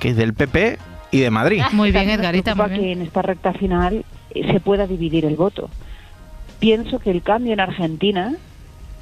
[0.00, 0.78] que es del PP
[1.10, 1.62] y de Madrid.
[1.72, 2.80] Muy bien, Edgarita, muy bien.
[2.80, 5.68] que en esta recta final eh, se pueda dividir el voto.
[6.58, 8.34] Pienso que el cambio en Argentina,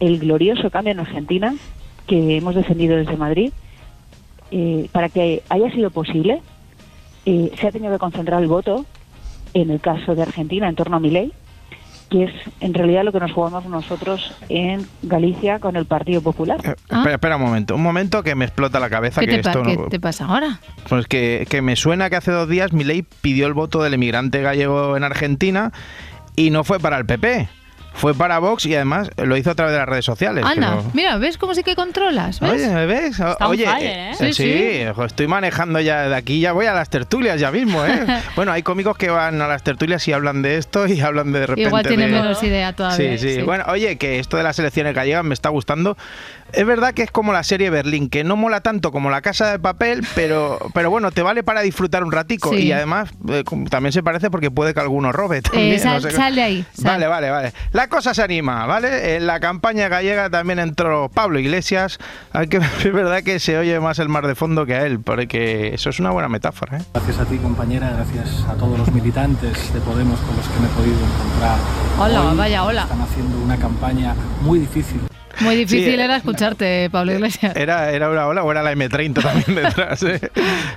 [0.06, 1.54] el glorioso cambio en Argentina,
[2.06, 3.52] que hemos defendido desde Madrid,
[4.50, 6.42] eh, para que haya sido posible,
[7.24, 8.84] eh, se ha tenido que concentrar el voto,
[9.54, 11.32] en el caso de Argentina, en torno a mi ley,
[12.10, 16.58] que es en realidad lo que nos jugamos nosotros en Galicia con el Partido Popular.
[16.58, 19.50] Espera, espera un momento, un momento que me explota la cabeza ¿Qué, que te, pa-
[19.50, 20.58] esto qué no- te pasa ahora?
[20.88, 24.42] Pues que, que me suena que hace dos días Milei pidió el voto del emigrante
[24.42, 25.72] gallego en Argentina
[26.36, 27.48] y no fue para el PP,
[27.94, 30.44] fue para Vox y además lo hizo a través de las redes sociales.
[30.56, 32.40] no- mira, ¿ves cómo sí que controlas?
[32.40, 32.50] ¿Ves?
[32.52, 33.20] Oye, ¿ves?
[33.20, 34.14] O- Está on Oye, fire, eh, ¿eh?
[34.18, 34.42] sí, Sí,
[34.80, 34.86] sí.
[34.86, 38.04] ojo, estoy manejando ya de aquí, ya voy a las tertulias ya mismo, ¿eh?
[38.36, 41.40] bueno, hay cómicos que van a las tertulias y hablan de esto y hablan de,
[41.40, 43.18] de repente Igual tiene de- menos idea todavía.
[43.18, 45.96] Sí, sí, Bueno, oye, que esto de las elecciones gallegas me está gustando.
[46.52, 49.50] Es verdad que es como la serie Berlín, que no mola tanto como la casa
[49.50, 52.50] de papel, pero, pero bueno, te vale para disfrutar un ratico.
[52.50, 52.64] Sí.
[52.66, 55.72] Y además eh, también se parece porque puede que alguno robe también.
[55.72, 56.14] Eh, sal, no sé qué.
[56.14, 56.66] sal de ahí.
[56.74, 56.84] sal.
[56.92, 57.52] Vale, vale, vale.
[57.72, 59.16] La cosa se anima, ¿vale?
[59.16, 61.98] En la campaña gallega también entró Pablo Iglesias,
[62.32, 65.74] aunque es verdad que se oye más el mar de fondo que a él, porque
[65.74, 66.82] eso es una buena metáfora, ¿eh?
[66.94, 70.66] Gracias a ti, compañera, gracias a todos los militantes de Podemos con los que me
[70.66, 71.58] he podido encontrar.
[71.98, 72.36] Hola, hoy.
[72.36, 72.82] vaya, hola.
[72.82, 75.11] Están haciendo una campaña muy difícil.
[75.42, 77.54] Muy difícil Sí, eh, era escucharte, Pablo Iglesias.
[77.56, 80.20] Era, era una ola o era la M30 también detrás, ¿eh?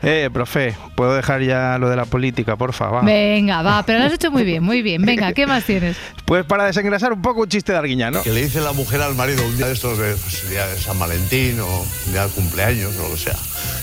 [0.02, 3.06] Eh, profe, ¿puedo dejar ya lo de la política, por favor?
[3.06, 5.02] Venga, va, pero lo has hecho muy bien, muy bien.
[5.04, 5.98] Venga, ¿qué más tienes?
[6.26, 8.24] Pues para desengrasar un poco un chiste de Arguiñano.
[8.24, 10.78] Que le dice la mujer al marido un día de estos, de, pues, día de
[10.78, 13.36] San Valentín o día del cumpleaños o lo que sea.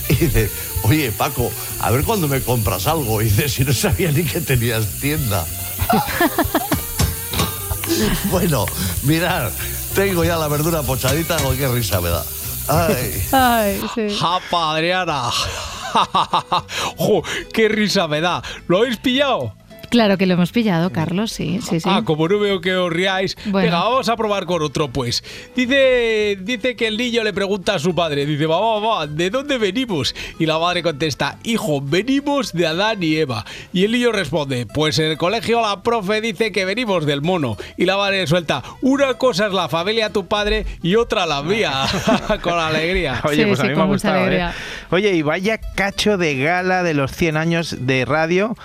[0.08, 0.50] Y dice,
[0.82, 3.22] oye Paco, a ver cuándo me compras algo.
[3.22, 5.44] Y dice, si no sabía ni que tenías tienda.
[8.30, 8.66] bueno,
[9.04, 9.50] mirad,
[9.94, 12.24] tengo ya la verdura pochadita, o qué risa me da.
[12.68, 13.28] Ay.
[13.32, 14.16] Ay, sí.
[14.18, 15.30] ¡Japa, Adriana!
[16.96, 17.22] ¡Jo,
[17.52, 18.42] qué risa me da!
[18.68, 19.54] ¿Lo habéis pillado?
[19.92, 21.86] Claro que lo hemos pillado, Carlos, sí, sí, sí.
[21.86, 23.36] Ah, como no veo que os riáis.
[23.44, 23.66] Bueno.
[23.66, 25.22] Venga, vamos a probar con otro, pues.
[25.54, 29.58] Dice, dice que el niño le pregunta a su padre, dice, mamá, mamá, ¿de dónde
[29.58, 30.14] venimos?
[30.38, 33.44] Y la madre contesta, hijo, venimos de Adán y Eva.
[33.74, 37.58] Y el niño responde, pues en el colegio la profe dice que venimos del mono.
[37.76, 41.42] Y la madre suelta, una cosa es la familia de tu padre y otra la
[41.42, 41.84] mía.
[42.42, 43.20] con alegría.
[43.24, 44.48] Oye, pues a mí me ha gustado, ¿eh?
[44.90, 48.56] Oye, y vaya cacho de gala de los 100 años de radio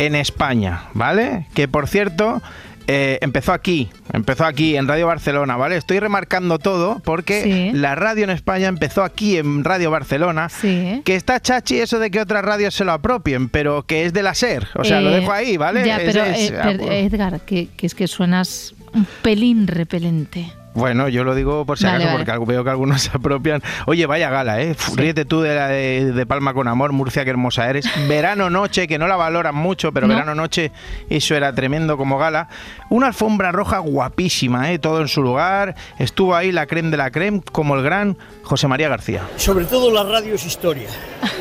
[0.00, 1.46] en España, ¿vale?
[1.54, 2.42] Que por cierto,
[2.86, 5.76] eh, empezó aquí, empezó aquí en Radio Barcelona, ¿vale?
[5.76, 7.70] Estoy remarcando todo porque Sí.
[7.78, 11.02] la radio en España empezó aquí en Radio Barcelona, Sí.
[11.04, 14.22] que está chachi eso de que otras radios se lo apropien, pero que es de
[14.24, 15.84] la SER, o sea, lo Eh, dejo ahí, ¿vale?
[15.86, 19.06] Ya, Es- pero es- eh, ah, per- pues- Edgar, que, que es que suenas un
[19.22, 20.52] pelín repelente.
[20.72, 22.24] Bueno, yo lo digo por si Vale, acaso, vale.
[22.38, 23.60] porque veo que algunos se apropian.
[23.86, 24.70] Oye, vaya gala, ¿eh?
[24.70, 27.86] F- Ríete tú de la de, de Palma con Amor, Murcia, qué hermosa eres.
[28.08, 30.14] Verano Noche, que no la valoran mucho, pero No.
[30.14, 30.70] Verano Noche,
[31.08, 32.48] eso era tremendo como gala.
[32.88, 34.78] Una alfombra roja guapísima, ¿eh?
[34.78, 35.74] Todo en su lugar.
[35.98, 39.22] Estuvo ahí la creme de la creme, como el gran José María García.
[39.36, 40.88] Sobre todo la radio es historia.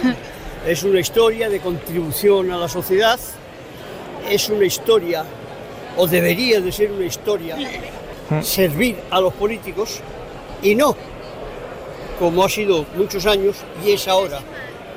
[0.68, 3.20] es una historia de contribución a la sociedad,
[4.30, 5.24] es una historia,
[5.98, 7.56] o debería de ser una historia,
[8.42, 10.02] servir a los políticos
[10.62, 10.96] y no,
[12.18, 14.40] como ha sido muchos años y es ahora,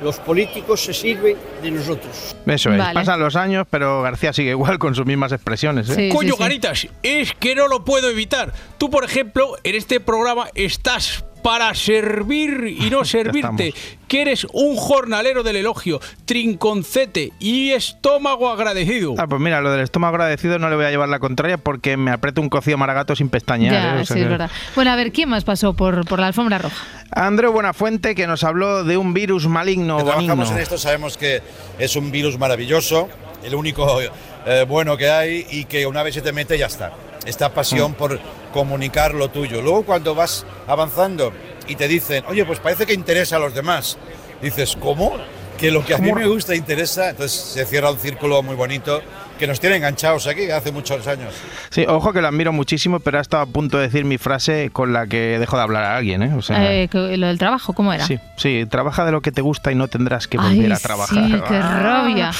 [0.03, 2.35] los políticos se sirven de nosotros.
[2.45, 2.93] Eso es, Vale.
[2.93, 6.09] pasan los años, pero García sigue igual con sus mismas expresiones, ¿eh?
[6.13, 8.53] Coño, Caritas, es que no lo puedo evitar.
[8.77, 13.73] Tú, por ejemplo, en este programa estás para servir y no servirte,
[14.07, 19.15] que eres un jornalero del elogio, trinconcete y estómago agradecido.
[19.17, 21.97] Ah, pues mira, lo del estómago agradecido no le voy a llevar la contraria porque
[21.97, 23.73] me aprieto un cocido maragato sin pestañear.
[23.73, 24.01] Ya, ¿eh?
[24.01, 24.51] O sea sí, es que- verdad.
[24.75, 26.75] Bueno, a ver, ¿quién más pasó por, por la alfombra roja?
[27.11, 29.97] Andreu Buenafuente que nos habló de un virus maligno.
[29.97, 31.41] que trabajamos en esto sabemos que
[31.79, 33.07] es un virus maravilloso,
[33.43, 36.91] el único eh, bueno que hay y que una vez se te mete ya está.
[37.25, 37.95] Esta pasión Mm.
[37.95, 38.19] por
[38.53, 39.61] comunicar lo tuyo.
[39.61, 41.31] Luego cuando vas avanzando
[41.67, 43.97] y te dicen, oye, pues parece que interesa a los demás,
[44.41, 45.13] dices, ¿cómo?
[45.57, 49.01] Que lo que a mí me gusta interesa, entonces se cierra un círculo muy bonito
[49.43, 51.33] que nos tiene enganchados aquí hace muchos años.
[51.69, 54.69] Sí, ojo que lo admiro muchísimo, pero ha estado a punto de decir mi frase
[54.71, 56.33] con la que dejo de hablar a alguien, ¿eh?
[56.33, 58.05] O sea, Eh, que- lo del trabajo, ¿cómo era?
[58.05, 60.79] Sí, sí, trabaja de lo que te gusta y no tendrás que Ay, volver a
[60.79, 61.25] trabajar.
[61.25, 61.79] sí, qué Ah.
[61.83, 62.31] rabia.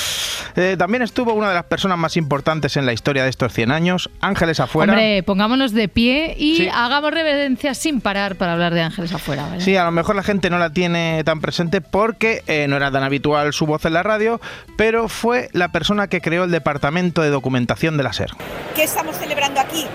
[0.55, 3.71] Eh, también estuvo una de las personas más importantes en la historia de estos 100
[3.71, 4.93] años, Ángeles Afuera.
[4.93, 6.69] Hombre, pongámonos de pie y Sí.
[6.73, 9.59] hagamos reverencia sin parar para hablar de Ángeles afuera, ¿vale?
[9.61, 12.91] Sí, a lo mejor la gente no la tiene tan presente porque eh, no era
[12.91, 14.39] tan habitual su voz en la radio,
[14.77, 18.29] pero fue la persona que creó el departamento de documentación de la SER.
[18.75, 19.87] ¿Qué estamos celebrando aquí?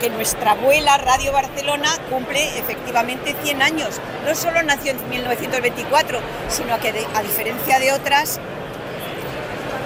[0.00, 4.00] Que nuestra abuela Radio Barcelona cumple efectivamente 100 años.
[4.26, 6.18] No solo nació en 1924,
[6.48, 8.40] sino que a diferencia de otras,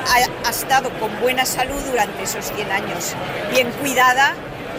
[0.06, 3.14] ha, ha estado con buena salud durante esos 100 años,
[3.50, 4.34] bien cuidada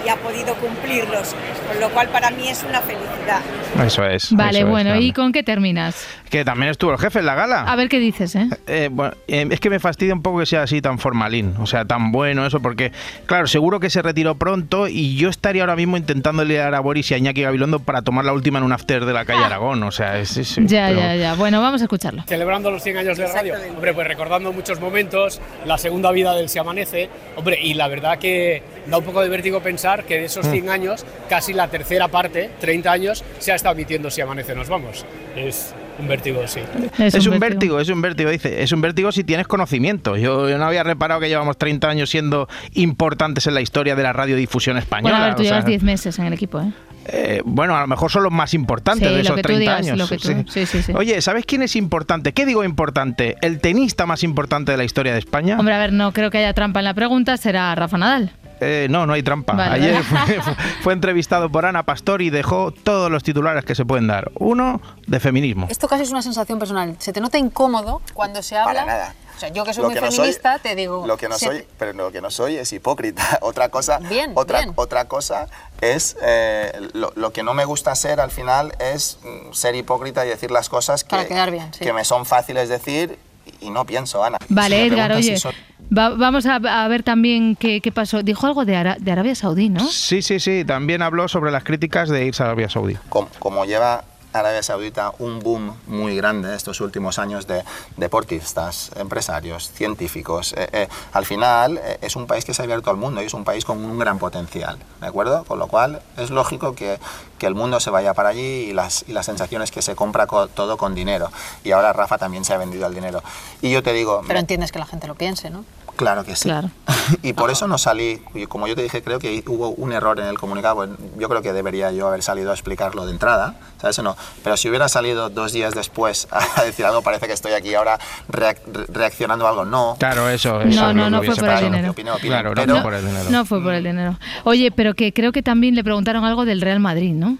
[0.05, 1.35] y ha podido cumplirlos,
[1.67, 3.41] con lo cual para mí es una felicidad.
[3.85, 4.31] Eso es.
[4.33, 4.95] Vale, eso bueno.
[4.97, 6.05] ¿y con qué terminas?
[6.29, 7.63] Que también estuvo el jefe en la gala.
[7.63, 8.47] A ver qué dices, ¿eh?
[8.67, 11.65] Eh, bueno, eh, es que me fastidia un poco que sea así tan formalín, o
[11.65, 12.91] sea, tan bueno eso, porque,
[13.25, 17.09] claro, seguro que se retiró pronto y yo estaría ahora mismo intentando liar a Boris
[17.11, 19.81] y a Iñaki Gabilondo para tomar la última en un after de la calle Aragón,
[19.83, 20.37] o sea, es...
[20.37, 21.35] es- Ya, pero- ya, ya.
[21.35, 22.23] Bueno, vamos a escucharlo.
[22.27, 23.55] Celebrando los 100 años de radio.
[23.75, 27.09] Hombre, pues recordando muchos momentos, la segunda vida del Se Amanece.
[27.35, 30.51] Hombre, y la verdad que da un poco de vértigo pensar que de esos Mm.
[30.51, 34.69] 100 años, casi la tercera parte, 30 años, se ha estado emitiendo Si Amanece Nos
[34.69, 35.05] Vamos.
[35.35, 36.61] Es un vértigo, sí.
[36.97, 37.79] Es, un vértigo.
[37.79, 38.63] es un vértigo, dice.
[38.63, 40.15] Es un vértigo si tienes conocimiento.
[40.15, 44.03] Yo, yo no había reparado que llevamos 30 años siendo importantes en la historia de
[44.03, 45.11] la radiodifusión española.
[45.11, 46.71] Bueno, a ver, tú llevas 10 meses en el equipo, ¿eh?
[47.11, 49.47] eh, bueno, a lo mejor son los más importantes Sí, de lo esos que tú
[49.47, 49.97] 30 digas, años.
[49.97, 50.93] lo que tú- sí, sí, sí.
[50.95, 52.33] Oye, ¿sabes quién es importante?
[52.33, 53.35] ¿Qué digo importante?
[53.41, 55.57] ¿El tenista más importante de la historia de España?
[55.59, 58.31] Hombre, a ver, no creo que haya trampa en la pregunta, será Rafa Nadal.
[58.61, 59.53] Eh, no, no hay trampa.
[59.53, 60.41] Vale, Ayer vale.
[60.41, 64.31] Fue, fue entrevistado por Ana Pastor y dejó todos los titulares que se pueden dar.
[64.35, 65.67] Uno, de feminismo.
[65.69, 66.95] Esto casi es una sensación personal.
[66.99, 68.73] ¿Se te nota incómodo cuando se habla?
[68.73, 69.13] Para nada.
[69.35, 71.07] O sea, yo que soy Lo muy que no soy- feminista, te digo...
[71.07, 73.37] Lo que no soy, te- pero lo que no soy es hipócrita.
[73.41, 74.73] Otra cosa, Bien, otra, bien.
[74.75, 75.47] otra cosa
[75.79, 80.25] es eh, lo, lo que no me gusta ser al final es mm, ser hipócrita
[80.25, 81.79] y decir las cosas que, Para quedar bien, sí.
[81.85, 83.17] que me son fáciles decir
[83.61, 84.39] y no pienso, Ana.
[84.49, 85.55] Vale, Si Edgar, oye, si soy-
[85.95, 88.23] va- vamos a, a ver también qué, qué pasó.
[88.23, 89.85] Dijo algo de, Ara- de Arabia Saudí, ¿no?
[89.87, 90.63] Sí, sí, sí.
[90.65, 92.97] También habló sobre las críticas de irse a Arabia Saudí.
[93.09, 97.63] como, como lleva Arabia Saudita un boom muy grande estos últimos años de
[97.97, 100.53] deportistas, empresarios, científicos.
[100.57, 103.25] eh, eh, al final eh, es un país que se ha abierto al mundo y
[103.25, 105.43] es un país con un gran potencial, ¿de acuerdo?
[105.45, 106.99] Con lo cual es lógico que,
[107.39, 110.27] que el mundo se vaya para allí y las, y las sensaciones que se compra
[110.27, 111.31] co- todo con dinero.
[111.63, 113.23] Y ahora Rafa también se ha vendido al dinero.
[113.61, 115.65] Y yo te digo, Pero entiendes que la gente lo piense, ¿no?
[115.99, 116.43] Claro que sí.
[116.43, 116.69] Claro.
[117.23, 120.27] Y por eso no salí, como yo te dije, creo que hubo un error en
[120.27, 120.87] el comunicado.
[121.17, 124.15] Yo creo que debería yo haber salido a explicarlo de entrada, ¿sabes o no?
[124.43, 127.99] Pero si hubiera salido dos días después a decir algo, parece que estoy aquí ahora
[128.31, 129.65] reac- re- reaccionando a algo.
[129.65, 129.97] No.
[129.99, 130.63] Claro, eso.
[130.63, 131.91] No, eso no, que no fue por el dinero.
[131.91, 133.29] Opinión, opinión, Claro, no pero- por el dinero.
[133.29, 134.17] No fue por el dinero.
[134.45, 137.37] Oye, pero que creo que también le preguntaron algo del Real Madrid, ¿no?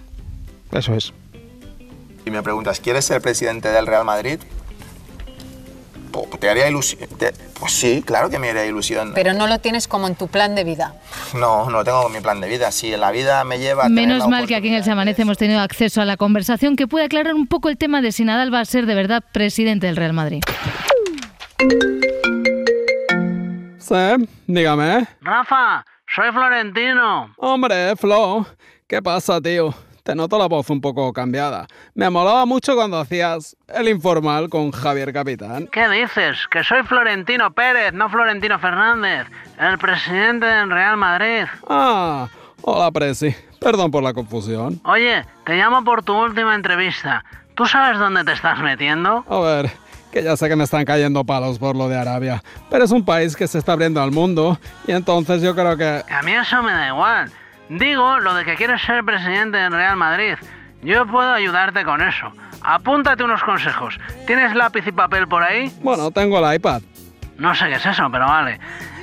[0.73, 1.13] Eso es.
[2.25, 4.39] Y me preguntas, ¿quieres ser presidente del Real Madrid?
[6.39, 7.07] ¿Te haría ilusión?
[7.17, 9.11] Te- Pues sí, claro que me haría ilusión.
[9.13, 10.95] Pero no lo tienes como en tu plan de vida.
[11.33, 12.71] No, no lo tengo en mi plan de vida.
[12.71, 15.37] Si la vida me lleva a Menos mal que aquí en el Se Amanece hemos
[15.37, 18.53] tenido acceso a la conversación que puede aclarar un poco el tema de si Nadal
[18.53, 20.41] va a ser de verdad presidente del Real Madrid.
[23.79, 23.95] Sí,
[24.47, 25.07] dígame.
[25.21, 25.83] Rafa,
[26.15, 27.33] soy Florentino.
[27.37, 28.45] Hombre, Flo,
[28.87, 29.73] ¿qué pasa, tío?
[30.03, 31.67] Te noto la voz un poco cambiada.
[31.93, 35.67] Me molaba mucho cuando hacías el informal con Javier Capitán.
[35.71, 36.37] ¿Qué dices?
[36.49, 39.27] Que soy Florentino Pérez, no Florentino Fernández,
[39.59, 41.45] el presidente del Real Madrid.
[41.67, 42.27] Ah,
[42.61, 43.35] hola, Presi.
[43.59, 44.79] Perdón por la confusión.
[44.85, 47.23] Oye, te llamo por tu última entrevista.
[47.55, 49.25] ¿Tú sabes dónde te estás metiendo?
[49.27, 49.69] A ver,
[50.11, 53.03] que ya sé que me están cayendo palos por lo de Arabia, pero es un
[53.03, 56.03] país que se está abriendo al mundo y entonces yo creo que...
[56.09, 57.31] A mí eso me da igual.
[57.69, 60.35] Digo lo de que quieres ser presidente del Real Madrid.
[60.81, 62.31] Yo puedo ayudarte con eso.
[62.61, 63.99] Apúntate unos consejos.
[64.25, 65.71] ¿Tienes lápiz y papel por ahí?
[65.81, 66.81] Bueno, tengo el iPad.
[67.37, 68.59] No sé qué es eso, pero vale.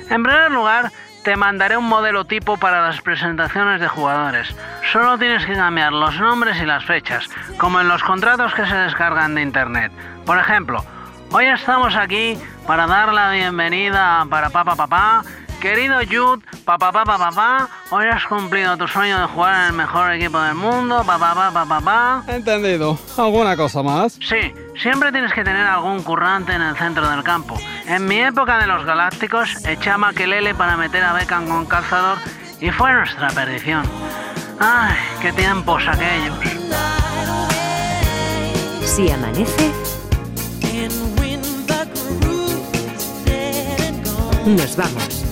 [0.09, 0.91] En primer lugar,
[1.23, 4.53] te mandaré un modelo tipo para las presentaciones de jugadores.
[4.91, 8.75] Solo tienes que cambiar los nombres y las fechas, como en los contratos que se
[8.75, 9.91] descargan de internet.
[10.25, 10.83] Por ejemplo,
[11.31, 15.23] hoy estamos aquí para dar la bienvenida a para papá papá.
[15.61, 20.13] Querido Jude, papá papá papá, hoy has cumplido tu sueño de jugar en el mejor
[20.13, 22.23] equipo del mundo, papá papá papá.
[22.27, 22.97] Entendido.
[23.17, 24.19] ¿Alguna cosa más?
[24.21, 27.57] Sí, siempre tienes que tener algún currante en el centro del campo.
[27.87, 32.19] En mi época de los Galácticos, echaba Makelele para meter a Beckham con calzador
[32.61, 33.83] y fue nuestra perdición.
[34.59, 36.37] Ay, qué tiempos aquellos.
[38.85, 39.71] Si amanece,
[44.45, 45.26] nos vamos.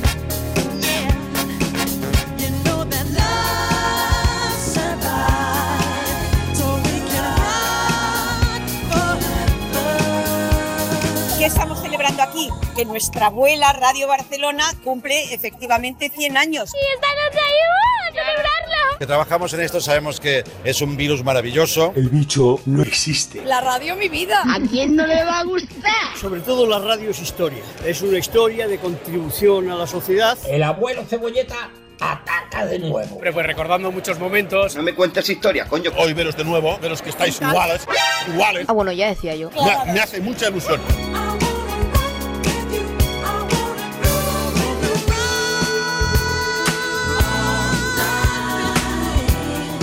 [12.36, 12.50] Aquí?
[12.76, 16.72] Que nuestra abuela Radio Barcelona cumple efectivamente 100 años.
[16.74, 18.98] Y esta noche ayuda a celebrarlo.
[19.00, 21.94] Que trabajamos en esto sabemos que es un virus maravilloso.
[21.96, 23.44] El bicho no existe.
[23.44, 24.42] La radio, mi vida.
[24.44, 26.18] ¿A quién no le va a gustar?
[26.20, 27.64] Sobre todo la radio es historia.
[27.86, 30.38] Es una historia de contribución a la sociedad.
[30.50, 31.70] El abuelo Cebolleta
[32.00, 33.16] ataca de nuevo.
[33.16, 34.76] Hombre, pues recordando muchos momentos.
[34.76, 35.92] No me cuentes historia, coño.
[35.98, 37.86] Hoy veros de nuevo, veros que estáis iguales,
[38.28, 38.66] iguales.
[38.68, 39.50] Ah, bueno, ya decía yo.
[39.52, 40.82] Me, me hace mucha ilusión.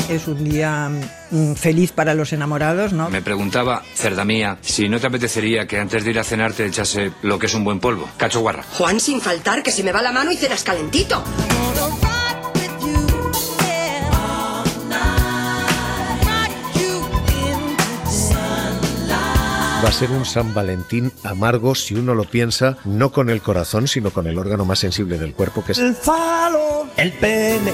[0.08, 0.90] Es un día
[1.30, 3.08] mm, feliz para los enamorados, ¿no?
[3.08, 6.66] Me preguntaba, cerda mía, si no te apetecería que antes de ir a cenar te
[6.66, 8.64] echase lo que es un buen polvo, cacho guarra.
[8.76, 11.22] Juan, sin faltar, que se me va la mano y cenas calentito.
[19.84, 23.88] Va a ser un San Valentín amargo si uno lo piensa no con el corazón,
[23.88, 27.72] sino con el órgano más sensible del cuerpo, que es El falo, el pene.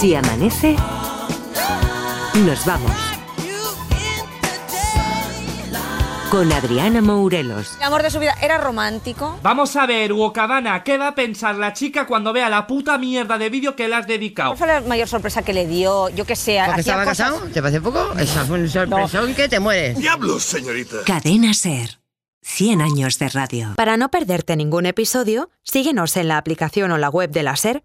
[0.00, 0.76] Si amanece,
[2.44, 2.90] nos vamos.
[6.30, 7.76] Con Adriana Mourelos.
[7.78, 9.38] El amor de su vida era romántico.
[9.42, 13.36] Vamos a ver, Wokadana, ¿qué va a pensar la chica cuando vea la puta mierda
[13.36, 14.50] de vídeo que le has dedicado?
[14.50, 16.08] ¿Cuál fue la mayor sorpresa que le dio?
[16.10, 17.48] Yo que sé, ¿Porque hacía estaba cosas- casado?
[17.52, 18.12] ¿Te parece poco?
[18.16, 19.98] Esa fue una sorpresón que te mueres.
[19.98, 20.98] ¡Diablos, señorita!
[21.04, 21.98] Cadena Ser.
[22.42, 23.74] 100 años de radio.
[23.76, 27.84] Para no perderte ningún episodio, síguenos en la aplicación o la web de la Ser,